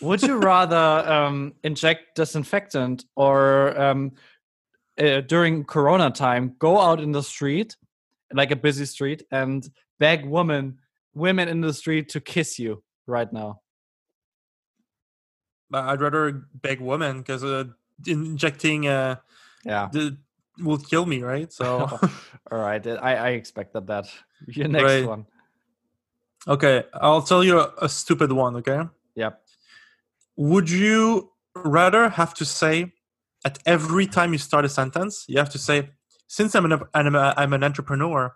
[0.01, 4.13] would you rather um, inject disinfectant or um,
[4.99, 7.75] uh, during Corona time go out in the street,
[8.33, 10.79] like a busy street, and beg women,
[11.13, 13.61] women in the street to kiss you right now?
[15.69, 17.65] But I'd rather beg women because uh,
[18.05, 19.17] injecting uh,
[19.63, 19.89] Yeah.
[19.91, 20.17] the,
[20.59, 21.51] will kill me, right?
[21.53, 21.87] So.
[22.51, 22.85] all right.
[22.85, 24.05] I, I expected that.
[24.47, 25.07] Your next Right.
[25.07, 25.25] one.
[26.47, 28.81] Okay, I'll tell you a, a stupid one, okay?
[29.15, 29.41] Yep.
[30.35, 32.93] Would you rather have to say
[33.45, 35.89] at every time you start a sentence, you have to say,
[36.27, 38.33] since I'm an, I'm, a, I'm an entrepreneur,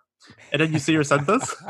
[0.52, 1.54] and then you say your sentence?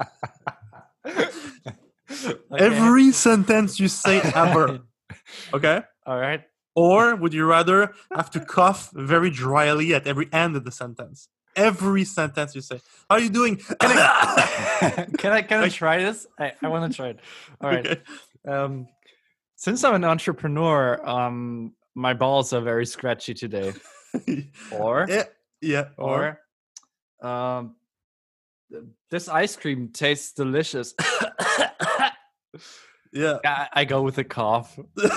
[2.51, 2.65] Okay.
[2.65, 4.81] Every sentence you say ever,
[5.55, 5.83] okay?
[6.07, 6.43] All right.
[6.75, 11.29] Or would you rather have to cough very dryly at every end of the sentence?
[11.57, 12.81] Every sentence you say.
[13.09, 13.57] How are you doing?
[13.57, 16.27] can I can I, can I try this?
[16.39, 17.21] I, I want to try it.
[17.61, 17.87] All right.
[17.87, 18.01] Okay.
[18.47, 18.87] Um,
[19.57, 23.73] since I'm an entrepreneur, um, my balls are very scratchy today.
[24.73, 25.25] Or yeah,
[25.61, 25.89] yeah.
[25.99, 26.41] or
[27.23, 27.77] um,
[29.11, 30.95] this ice cream tastes delicious.
[33.13, 33.39] Yeah.
[33.45, 34.79] I, I go with a cough.
[34.97, 35.17] Like,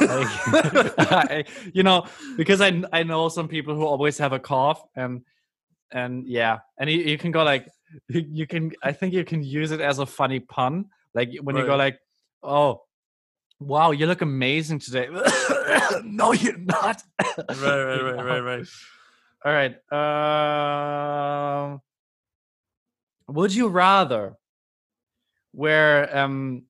[0.97, 2.05] I- you know,
[2.38, 5.21] because I I know some people who always have a cough, and
[5.92, 7.68] and yeah, and you, you can go like
[8.10, 8.72] you, you can.
[8.84, 12.00] I think you can use it as a funny pun, like when you go like,
[12.44, 12.82] oh,
[13.60, 15.08] wow, you look amazing today.
[16.04, 17.04] no, you're not.
[17.38, 18.68] Right, right, right, right, right.
[19.44, 19.74] All right.
[21.74, 21.82] Um,
[23.28, 24.36] would you rather
[25.54, 26.64] wear um,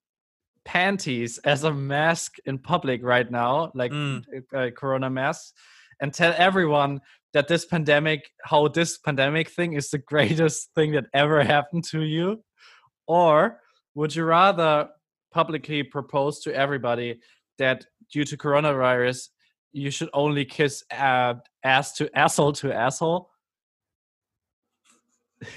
[0.65, 4.23] panties as a mask in public right now, like Mm.
[4.53, 5.53] uh, Corona mask,
[5.99, 7.01] and tell everyone
[7.33, 12.01] that this pandemic, how this pandemic thing is the greatest thing that ever happened to
[12.01, 12.43] you?
[13.07, 13.59] Or
[13.95, 14.89] would you rather
[15.31, 17.19] publicly propose to everybody
[17.57, 19.29] that due to coronavirus,
[19.71, 23.29] you should only kiss uh, ass to asshole to asshole?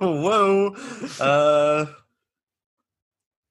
[0.00, 0.74] Whoa.
[1.20, 1.86] Uh,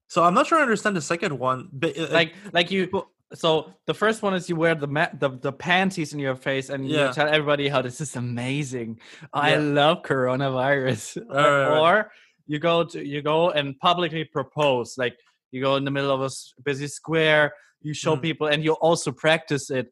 [0.07, 1.69] so I'm not sure I understand the second one.
[1.71, 2.89] But uh, like like you
[3.33, 6.69] so the first one is you wear the ma- the, the panties in your face
[6.69, 7.07] and Yeah.
[7.07, 8.99] you tell everybody how this is amazing
[9.33, 9.59] i Yeah.
[9.59, 12.05] love coronavirus or, Right,
[12.47, 15.15] you go to you go and publicly propose like
[15.51, 16.29] you go in the middle of a
[16.63, 18.21] busy square you show Mhm.
[18.21, 19.87] people and you also practice it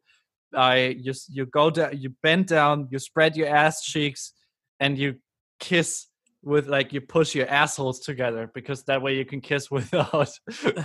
[0.54, 4.32] i you you go down you bend down you spread your ass cheeks
[4.80, 5.14] and you
[5.60, 6.06] kiss
[6.42, 10.12] with like you push your assholes together because that way you can kiss without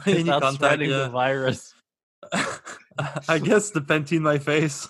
[0.06, 0.98] without contact, spreading yeah.
[1.04, 1.74] the virus
[3.30, 4.88] I guess the panty in my face.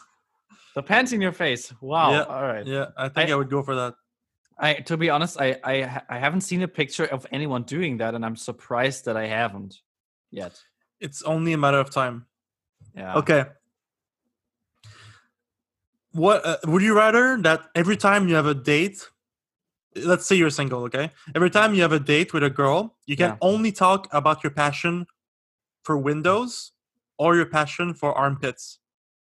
[0.76, 1.74] The pants in your face.
[1.82, 2.12] Wow.
[2.12, 2.66] Yeah, All right.
[2.68, 3.96] Yeah, I think I, I- would go for that.
[4.58, 8.16] I to be honest, I I I haven't seen a picture of anyone doing that,
[8.16, 9.82] and I'm surprised that I haven't
[10.32, 10.58] yet.
[11.02, 12.26] It's only a matter of time.
[12.96, 13.16] Yeah.
[13.16, 13.46] Okay.
[16.12, 19.10] What uh, would you rather that every time you have a date,
[19.96, 21.12] let's say you're single, okay?
[21.36, 23.38] Every time you have a date with a girl, you can Yeah.
[23.42, 25.06] only talk about your passion
[25.84, 26.72] for windows
[27.18, 28.80] or your passion for armpits.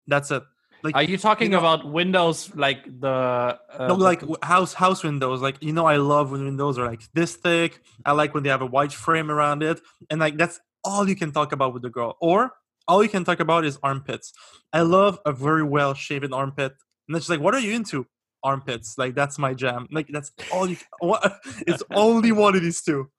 [0.07, 0.43] That's it.
[0.83, 5.41] Like Are you talking know- about windows like the uh, no, like house house windows.
[5.41, 7.81] Like you know, I love when windows are like this thick.
[8.05, 9.81] I like when they have a white frame around it,
[10.11, 12.17] and like that's all you can talk about with the girl.
[12.21, 12.53] Or
[12.87, 14.33] all you can talk about is armpits.
[14.73, 16.75] I love a very well shaven armpit,
[17.09, 18.07] and it's like, what are you into?
[18.45, 18.97] Armpits.
[18.97, 19.89] Like that's my jam.
[19.91, 20.77] Like that's all you.
[21.01, 21.41] What?
[21.67, 23.11] It's only one of these two.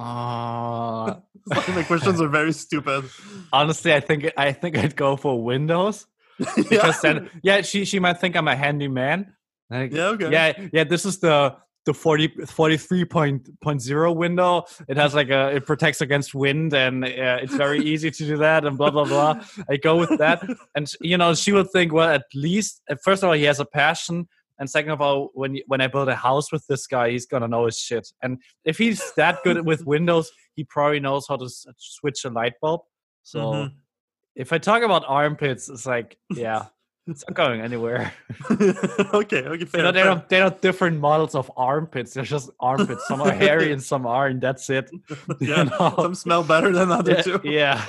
[1.50, 3.04] Uh, the questions are very stupid.
[3.52, 6.06] honestly, I think I think I'd go for windows
[6.68, 9.34] because then yeah, she she might think I'm a handyman.
[9.70, 10.30] Like, Yeah, okay.
[10.30, 10.84] Yeah, yeah.
[10.84, 14.64] This is the the 40 43.0 window.
[14.88, 18.36] It has like a it protects against wind and uh, it's very easy to do
[18.38, 19.42] that and blah blah blah.
[19.68, 20.42] I go with that,
[20.74, 23.60] and you know she would think well at least uh, first of all he has
[23.60, 24.28] a passion.
[24.60, 27.48] And second of all, when when I build a house with this guy, he's gonna
[27.48, 28.12] know his shit.
[28.22, 32.30] And if he's that good with Windows, he probably knows how to s- switch a
[32.30, 32.82] light bulb.
[33.24, 33.72] So Mhm.
[34.36, 36.66] if I talk about armpits, it's like, yeah,
[37.06, 38.12] it's not going anywhere.
[38.50, 39.80] okay, okay, fair.
[39.80, 40.14] you know, they're fair.
[40.14, 42.14] not, they're not different models of armpits.
[42.14, 43.06] They're just armpits.
[43.08, 44.40] Some are hairy and some aren't.
[44.40, 44.90] That's it.
[45.40, 45.94] you know?
[45.96, 47.40] some smell better than other Yeah, two.
[47.44, 47.84] yeah.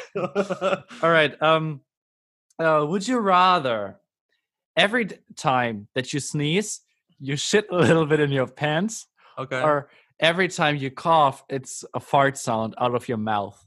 [1.03, 1.39] All right.
[1.41, 1.81] Um,
[2.59, 3.97] uh, would you rather
[4.75, 6.81] every time that you sneeze,
[7.19, 9.07] you shit a little bit in your pants,
[9.37, 9.61] okay.
[9.61, 13.63] or every time you cough, it's a fart sound out of your mouth?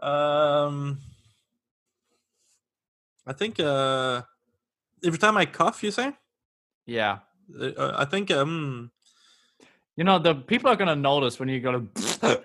[0.00, 0.98] Um,
[3.26, 4.22] I think uh,
[5.02, 6.12] every time I cough, you say?
[6.84, 7.20] Yeah.
[7.58, 8.90] Uh, I think um,
[9.96, 12.42] You know, the people are gonna notice when you go to.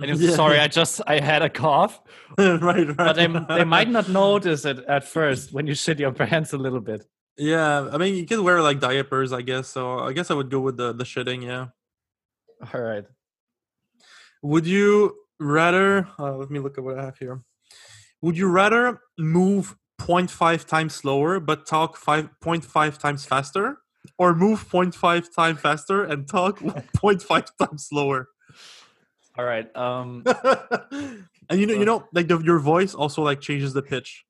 [0.00, 0.30] And Yeah.
[0.34, 2.00] sorry, I just I had a cough,
[2.38, 2.96] right, right.
[2.96, 6.58] but they they might not notice it at first when you shit your pants a
[6.58, 7.06] little bit.
[7.38, 9.68] Yeah, I mean, you can wear like diapers, I guess.
[9.68, 11.42] So I guess I would go with the the shitting.
[11.44, 11.66] Yeah.
[12.72, 13.04] All right.
[14.42, 16.08] Would you rather?
[16.18, 17.42] Uh, let me look at what I have here.
[18.22, 23.78] Would you rather move 0.5 times slower but talk 5.5 times faster,
[24.18, 28.28] or move 0.5 times faster and talk 0.5 times slower?
[29.38, 29.74] All right.
[29.76, 30.22] Um.
[31.48, 34.24] and you know, you know, like the, your voice also like changes the pitch.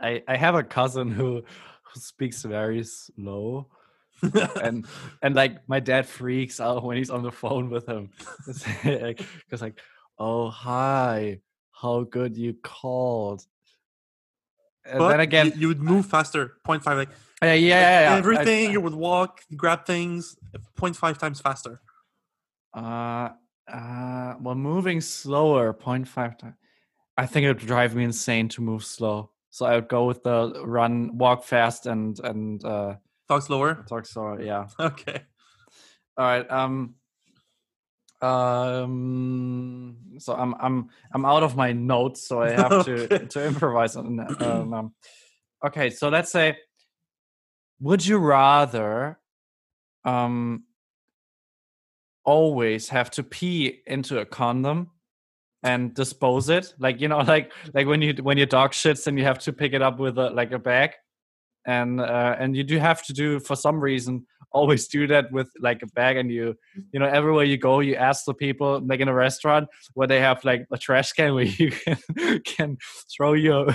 [0.00, 1.36] I, I have a cousin who,
[1.82, 3.68] who speaks very slow
[4.62, 4.86] and
[5.22, 8.10] and like my dad freaks out when he's on the phone with him
[8.46, 8.66] because
[9.62, 9.80] like
[10.18, 11.40] oh hi
[11.72, 13.44] how good you called
[14.84, 16.54] and But then again you, you would move faster.
[16.66, 17.08] 0.5 like
[17.42, 18.72] yeah, yeah, yeah, yeah, I- everything.
[18.72, 20.36] you would walk, grab things
[20.78, 21.80] 0.5 times faster.
[22.72, 23.30] uh
[23.72, 26.54] uh well moving slower 0.5 times
[27.16, 30.22] i think it would drive me insane to move slow so i would go with
[30.22, 32.94] the run walk fast and and uh
[33.28, 33.84] Talk slower.
[33.88, 34.68] Talk slower, yeah.
[34.80, 35.20] Okay.
[36.16, 36.48] All right.
[36.50, 36.94] Um.
[38.22, 39.96] Um.
[40.18, 44.16] So I'm I'm I'm out of my notes, so I have to to improvise on
[44.16, 44.30] that.
[44.40, 44.94] Um, um,
[45.66, 46.56] okay, so let's say,
[47.80, 49.18] would you rather,
[50.04, 50.64] um,
[52.26, 54.90] always have to pee into a condom
[55.62, 59.18] and dispose it, like you know, like like when you when your dog shits and
[59.18, 60.90] you have to pick it up with a like a bag,
[61.66, 65.50] and uh, and you do have to do for some reason always do that with
[65.60, 66.54] like a bag and you
[66.92, 70.20] you know everywhere you go you ask the people like in a restaurant where they
[70.20, 72.76] have like a trash can where you can can
[73.14, 73.66] throw your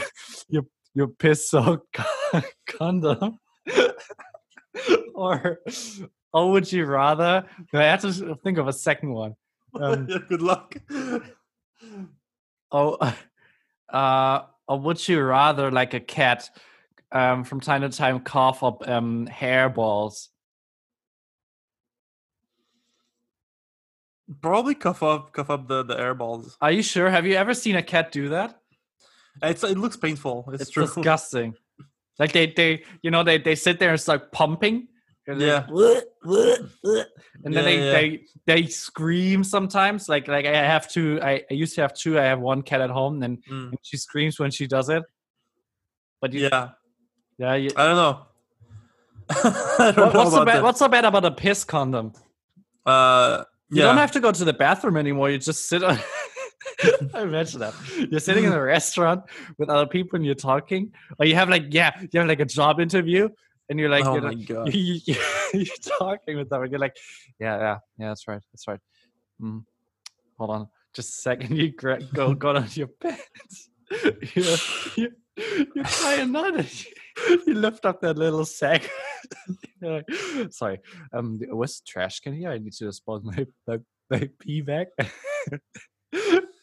[0.48, 1.98] your your piss soaked
[2.68, 3.40] condom.
[5.16, 5.60] Or
[6.34, 9.36] or would you rather no, i have to think of a second one
[9.74, 10.76] um, Good luck.
[12.72, 12.98] oh
[13.90, 16.50] uh or would you rather like a cat
[17.12, 20.28] um from time to time cough up um hairballs
[24.40, 26.56] Probably cough up, cuff up the the air balls.
[26.62, 27.10] Are you sure?
[27.10, 28.60] Have you ever seen a cat do that?
[29.44, 30.50] It's it looks painful.
[30.54, 31.56] It's, It's disgusting.
[32.20, 34.88] Like they, they, you know, they, they sit there and start pumping.
[35.28, 35.66] And they- Yeah.
[37.44, 37.92] and then Yeah, they, yeah.
[37.94, 40.10] they, they scream sometimes.
[40.10, 41.20] Like, like I have two.
[41.22, 42.20] I, I used to have two.
[42.20, 43.70] I have one cat at home, and, Mm.
[43.70, 45.04] and she screams when she does it.
[46.22, 46.70] But you, Yeah,
[47.38, 47.56] yeah.
[47.56, 48.26] You, I don't know.
[49.30, 50.64] I don't what- know what's about bad?
[50.64, 52.14] What's so bad about a piss condom?
[52.86, 53.84] Uh, You yeah.
[53.86, 55.30] don't have to go to the bathroom anymore.
[55.30, 55.98] You just sit on.
[57.14, 57.74] I imagine that
[58.10, 59.24] you're sitting in a restaurant
[59.58, 62.46] with other people and you're talking, or you have like yeah, you have like a
[62.46, 63.30] job interview,
[63.70, 64.74] and you're like oh you're, my like- god.
[64.74, 65.16] you, you,
[65.54, 66.96] you're talking with them, and you're like,
[67.40, 68.80] yeah, yeah, yeah, that's right, that's right.
[69.42, 69.64] Mm.
[70.38, 71.56] Hold on, just a second.
[71.62, 73.70] You gra- go go down to your pants.
[74.36, 74.56] you,
[74.96, 75.12] you,
[75.76, 76.56] you try a nut.
[76.56, 76.86] and
[77.30, 78.90] You, you lift up that little sack.
[79.82, 80.06] Like,
[80.52, 80.80] Sorry,
[81.14, 82.50] um, what's trash can here?
[82.52, 84.88] I need to dispose my my, my pee bag.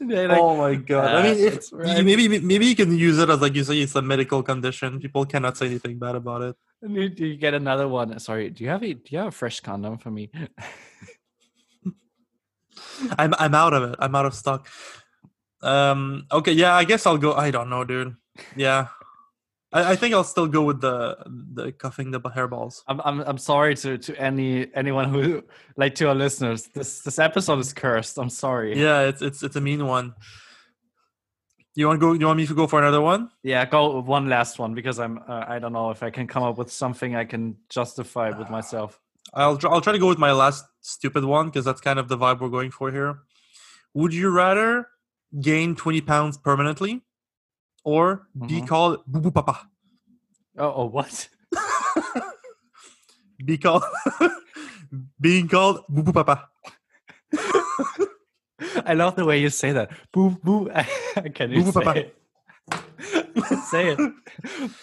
[0.01, 1.05] Like, oh my god.
[1.11, 3.79] I "Ah, mean, if, right." maybe maybe you can use it as like you say
[3.81, 5.01] it's a medical condition.
[5.01, 6.57] People cannot say anything bad about it.
[6.83, 8.19] You, you get another one.
[8.19, 10.31] Sorry, do you have a do you have a fresh condom for me?
[13.19, 13.97] I'm I'm out of it.
[13.99, 14.69] I'm out of stock.
[15.63, 16.27] Um.
[16.31, 16.53] Okay.
[16.53, 16.75] Yeah.
[16.75, 17.33] I guess I'll go.
[17.33, 18.17] I don't know, dude.
[18.57, 18.89] Yeah.
[19.73, 22.83] I, I think I'll still go with the the cuffing the hairballs.
[22.87, 25.43] I'm I'm I'm sorry to to any anyone who
[25.77, 26.69] like to our listeners.
[26.75, 28.19] This this episode is cursed.
[28.19, 28.81] I'm sorry.
[28.81, 29.03] Yeah.
[29.03, 30.15] It's it's it's a mean one.
[31.79, 32.13] You want to go?
[32.13, 33.31] You want me to go for another one?
[33.45, 36.43] Yeah, go one last one because I'm uh, I don't know if I can come
[36.43, 39.01] up with something I can justify with myself.
[39.33, 42.09] I'll try, I'll try to go with my last stupid one because that's kind of
[42.09, 43.21] the vibe we're going for here.
[43.95, 44.89] Would you rather
[45.41, 47.03] gain twenty pounds permanently,
[47.85, 48.67] or be Mhm.
[48.67, 49.69] called boo boo papa?
[50.59, 51.29] Oh, oh what?
[53.45, 53.85] Be called
[55.21, 56.49] being called boo boo papa.
[58.85, 59.91] I love the way you say that.
[60.13, 60.71] Boo boo.
[61.35, 62.15] can you Boo boo say it?
[63.71, 63.99] say it.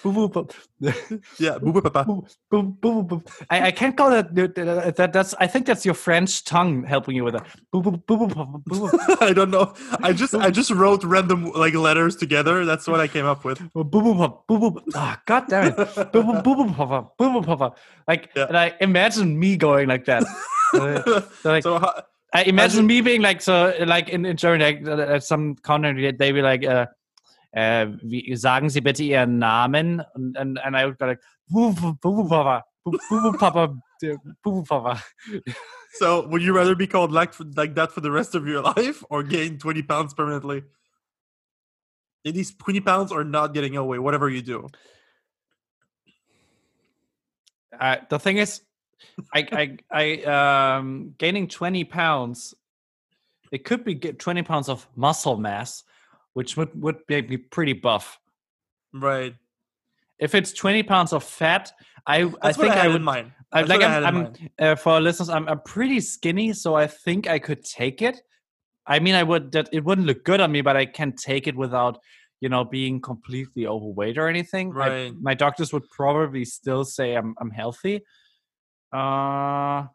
[0.01, 0.47] Boo boo boo.
[1.39, 2.03] Yeah, boo boo papa.
[2.05, 3.23] Boo, boo, boo, boo.
[3.49, 7.15] I, I can't go that, that that that's I think that's your French tongue helping
[7.15, 7.45] you with that.
[7.71, 8.99] Boo boo boo boo boo boo boo.
[9.21, 9.73] I don't know.
[10.01, 12.65] I just I just wrote random like letters together.
[12.65, 13.59] That's what I came up with.
[13.73, 14.81] Boo boo boo boo boo.
[14.95, 16.11] Ah, god damn it.
[16.11, 17.09] Boo boo boo boo papa.
[17.17, 17.69] Boo boo.
[18.07, 18.45] Like Yeah.
[18.47, 20.23] and I imagine me going like that.
[20.73, 22.01] Uh, so like so ho-
[22.35, 26.19] I imagine me being like so like in, in German like uh, at some content
[26.19, 26.87] they be like uh
[27.55, 31.21] uh, wie, sagen Sie bitte Ihren Namen and and, and I would go like
[31.51, 32.63] papa
[33.39, 33.75] papa
[34.43, 35.03] papa
[35.93, 39.03] so would you rather be called like like that for the rest of your life
[39.09, 40.63] or gain twenty pounds permanently?
[42.25, 44.67] It is twenty pounds or not getting away, whatever you do.
[47.79, 48.61] uh, the thing is,
[49.33, 52.53] I, I, I, um, gaining 20 pounds,
[53.51, 55.83] it could be get 20 pounds of muscle mass,
[56.33, 58.19] which would, would make me pretty buff.
[58.93, 59.35] Right.
[60.19, 61.71] If it's 20 pounds of fat,
[62.07, 63.31] I, I That's what think I I, would, in mind.
[63.51, 66.87] I, like I I'm, I'm uh, for our listeners, I'm, I'm pretty skinny, so I
[66.87, 68.21] think I could take it.
[68.87, 71.47] I mean, I would, that it wouldn't look good on me, but I can take
[71.47, 71.99] it without,
[72.39, 74.71] you know, being completely overweight or anything.
[74.71, 75.13] I- Right.
[75.19, 78.01] my doctors would probably still say I'm, I'm healthy.
[78.95, 79.87] Uh,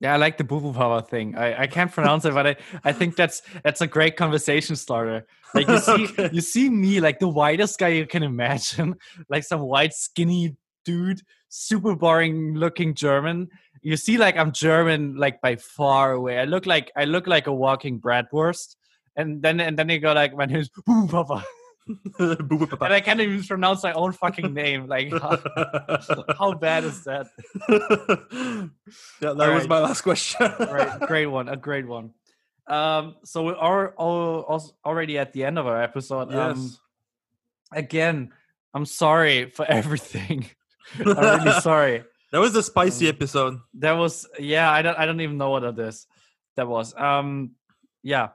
[0.00, 1.36] yeah, I like the boo boo power thing.
[1.36, 5.26] I, I can't pronounce it, but I, I think that's that's a great conversation starter.
[5.54, 6.28] Like you see Okay.
[6.32, 8.96] you see me like the whitest guy you can imagine,
[9.28, 13.48] like some white skinny dude, super boring looking German.
[13.82, 16.38] You see like I'm German like by far away.
[16.38, 18.76] I look like I look like a walking bratwurst.
[19.16, 21.44] And then and then you go like my name's boo boo papa.
[22.18, 24.86] And I can't even pronounce my own fucking name.
[24.86, 25.38] Like, how,
[26.38, 27.28] how bad is that?
[29.20, 30.50] yeah, that was my last question.
[30.58, 32.12] Right, great one, a great one.
[32.66, 36.30] Um, so we are already at the end of our episode.
[36.32, 36.56] Yes.
[36.56, 36.76] Um,
[37.72, 38.32] again,
[38.72, 40.46] I'm sorry for everything.
[40.98, 42.04] I'm really sorry.
[42.32, 43.58] that was a spicy Um, episode.
[43.74, 44.70] That was yeah.
[44.70, 46.06] I don't I don't even know what it is.
[46.56, 47.52] That was um
[48.02, 48.30] yeah.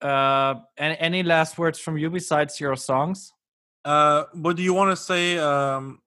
[0.00, 3.32] Uh, any any last words from you besides your songs?
[3.84, 5.38] Uh, what do you want to say?
[5.38, 6.00] Um,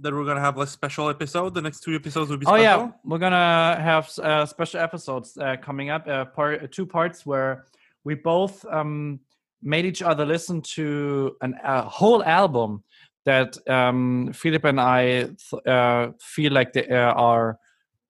[0.00, 1.54] that we're gonna have like special episode.
[1.54, 2.58] The next two episodes will be Special?
[2.58, 6.08] Oh yeah, we're gonna have uh, special episodes uh, coming up.
[6.08, 7.66] Uh, part two parts where
[8.04, 9.20] we both um,
[9.62, 12.82] made each other listen to an, a whole album
[13.26, 17.58] that um, Philip and I th- uh, feel like they uh, are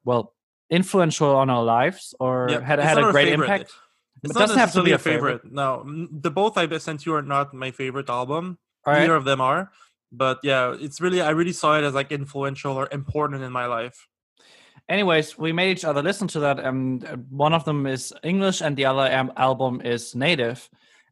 [0.05, 0.33] well
[0.71, 3.45] influential on our lives or Yeah, had had a great favorite.
[3.45, 3.73] impact.
[4.27, 5.43] It's It doesn't have to be a favorite.
[5.51, 8.59] No, Mm, the both I sent you are not my favorite album.
[8.87, 9.01] Right.
[9.01, 9.71] Neither of them are.
[10.13, 13.67] But yeah, it's really I really saw it as like influential or important in my
[13.67, 13.99] life.
[14.89, 18.61] anyways we made each other listen to that and uh, one of them is english
[18.61, 19.07] and the other
[19.37, 20.69] album is native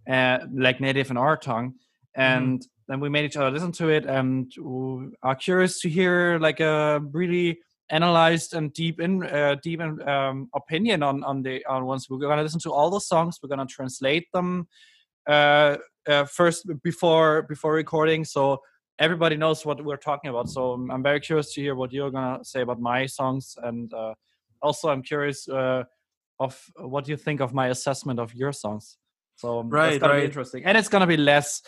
[0.08, 1.74] uh, like native in our tongue
[2.14, 4.52] and then we made each other listen to it and
[5.22, 7.58] are curious to hear like a really
[7.90, 12.18] analyzed and deep in uh, deep in, um, opinion on on the on ones we're
[12.18, 14.66] gonna listen to all the songs we're gonna translate them
[15.28, 15.76] uh,
[16.08, 18.60] uh, first before before recording so
[18.98, 20.48] everybody knows what we're talking about.
[20.48, 23.92] So I'm- I'm very curious to hear what you're gonna say about my songs, and
[23.92, 24.14] uh,
[24.62, 25.82] also I'm curious uh,
[26.38, 28.98] of what you think of my assessment of your songs.
[29.36, 31.60] So um, that's Right, gonna be interesting, and it's gonna be less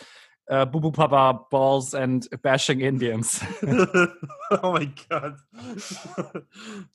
[0.49, 3.41] uh, boo boo papa balls and bashing Indians.
[3.63, 5.37] oh my god.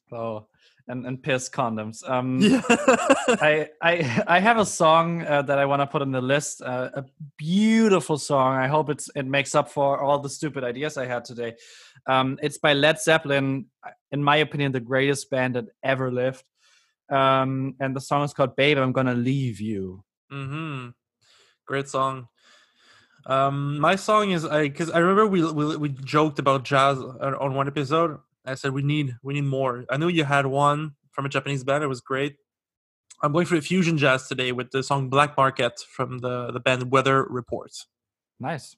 [0.08, 0.46] so
[0.88, 2.08] and and piss condoms.
[2.08, 2.62] Um, yeah.
[2.68, 6.62] I I I have a song uh, that I want to put on the list.
[6.62, 7.04] Uh, a
[7.36, 8.56] beautiful song.
[8.56, 11.54] I hope it's it makes up for all the stupid ideas I had today.
[12.06, 13.66] Um, it's by Led Zeppelin.
[14.10, 16.44] In my opinion, the greatest band that ever lived.
[17.08, 20.90] Um, and the song is called "Babe, I'm Gonna Leave You." Mm-hmm.
[21.66, 22.28] Great song.
[23.26, 27.34] Um, my song is I because I remember we, we we joked about jazz on
[27.34, 28.18] on one episode.
[28.44, 29.84] I said we need we need more.
[29.90, 31.84] I knew you had one from a Japanese band.
[31.84, 32.36] It was great.
[33.22, 36.58] I'm going for a fusion jazz today with the song Black Market from the the
[36.60, 37.70] band Weather Report.
[38.40, 38.74] Nice.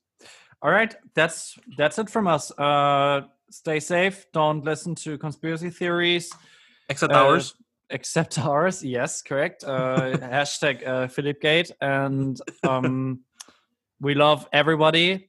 [0.61, 2.51] All right, that's that's it from us.
[2.59, 4.27] Uh, stay safe.
[4.33, 6.31] Don't listen to conspiracy theories.
[6.91, 7.55] Except Uh, ours.
[7.91, 13.21] except ours yes correct uh hashtag uh philip gate and um
[14.01, 15.29] we love everybody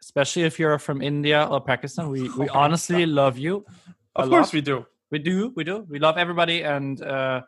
[0.00, 3.64] especially if you're from india or pakistan we we honestly love you
[4.16, 4.52] Of course lot.
[4.54, 4.86] we do.
[5.10, 7.40] we do we do we love everybody and uh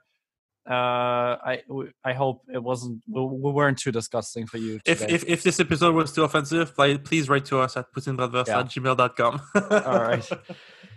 [0.66, 1.60] uh i
[2.04, 5.12] i hope it wasn't we we weren't too disgusting for you If, today.
[5.14, 6.74] if if this episode was too offensive,
[7.04, 8.60] please write to us at poutinebratwurst Yeah.
[8.60, 9.34] at gmail.com.
[9.90, 10.24] all right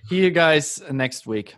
[0.07, 1.55] see you guys next week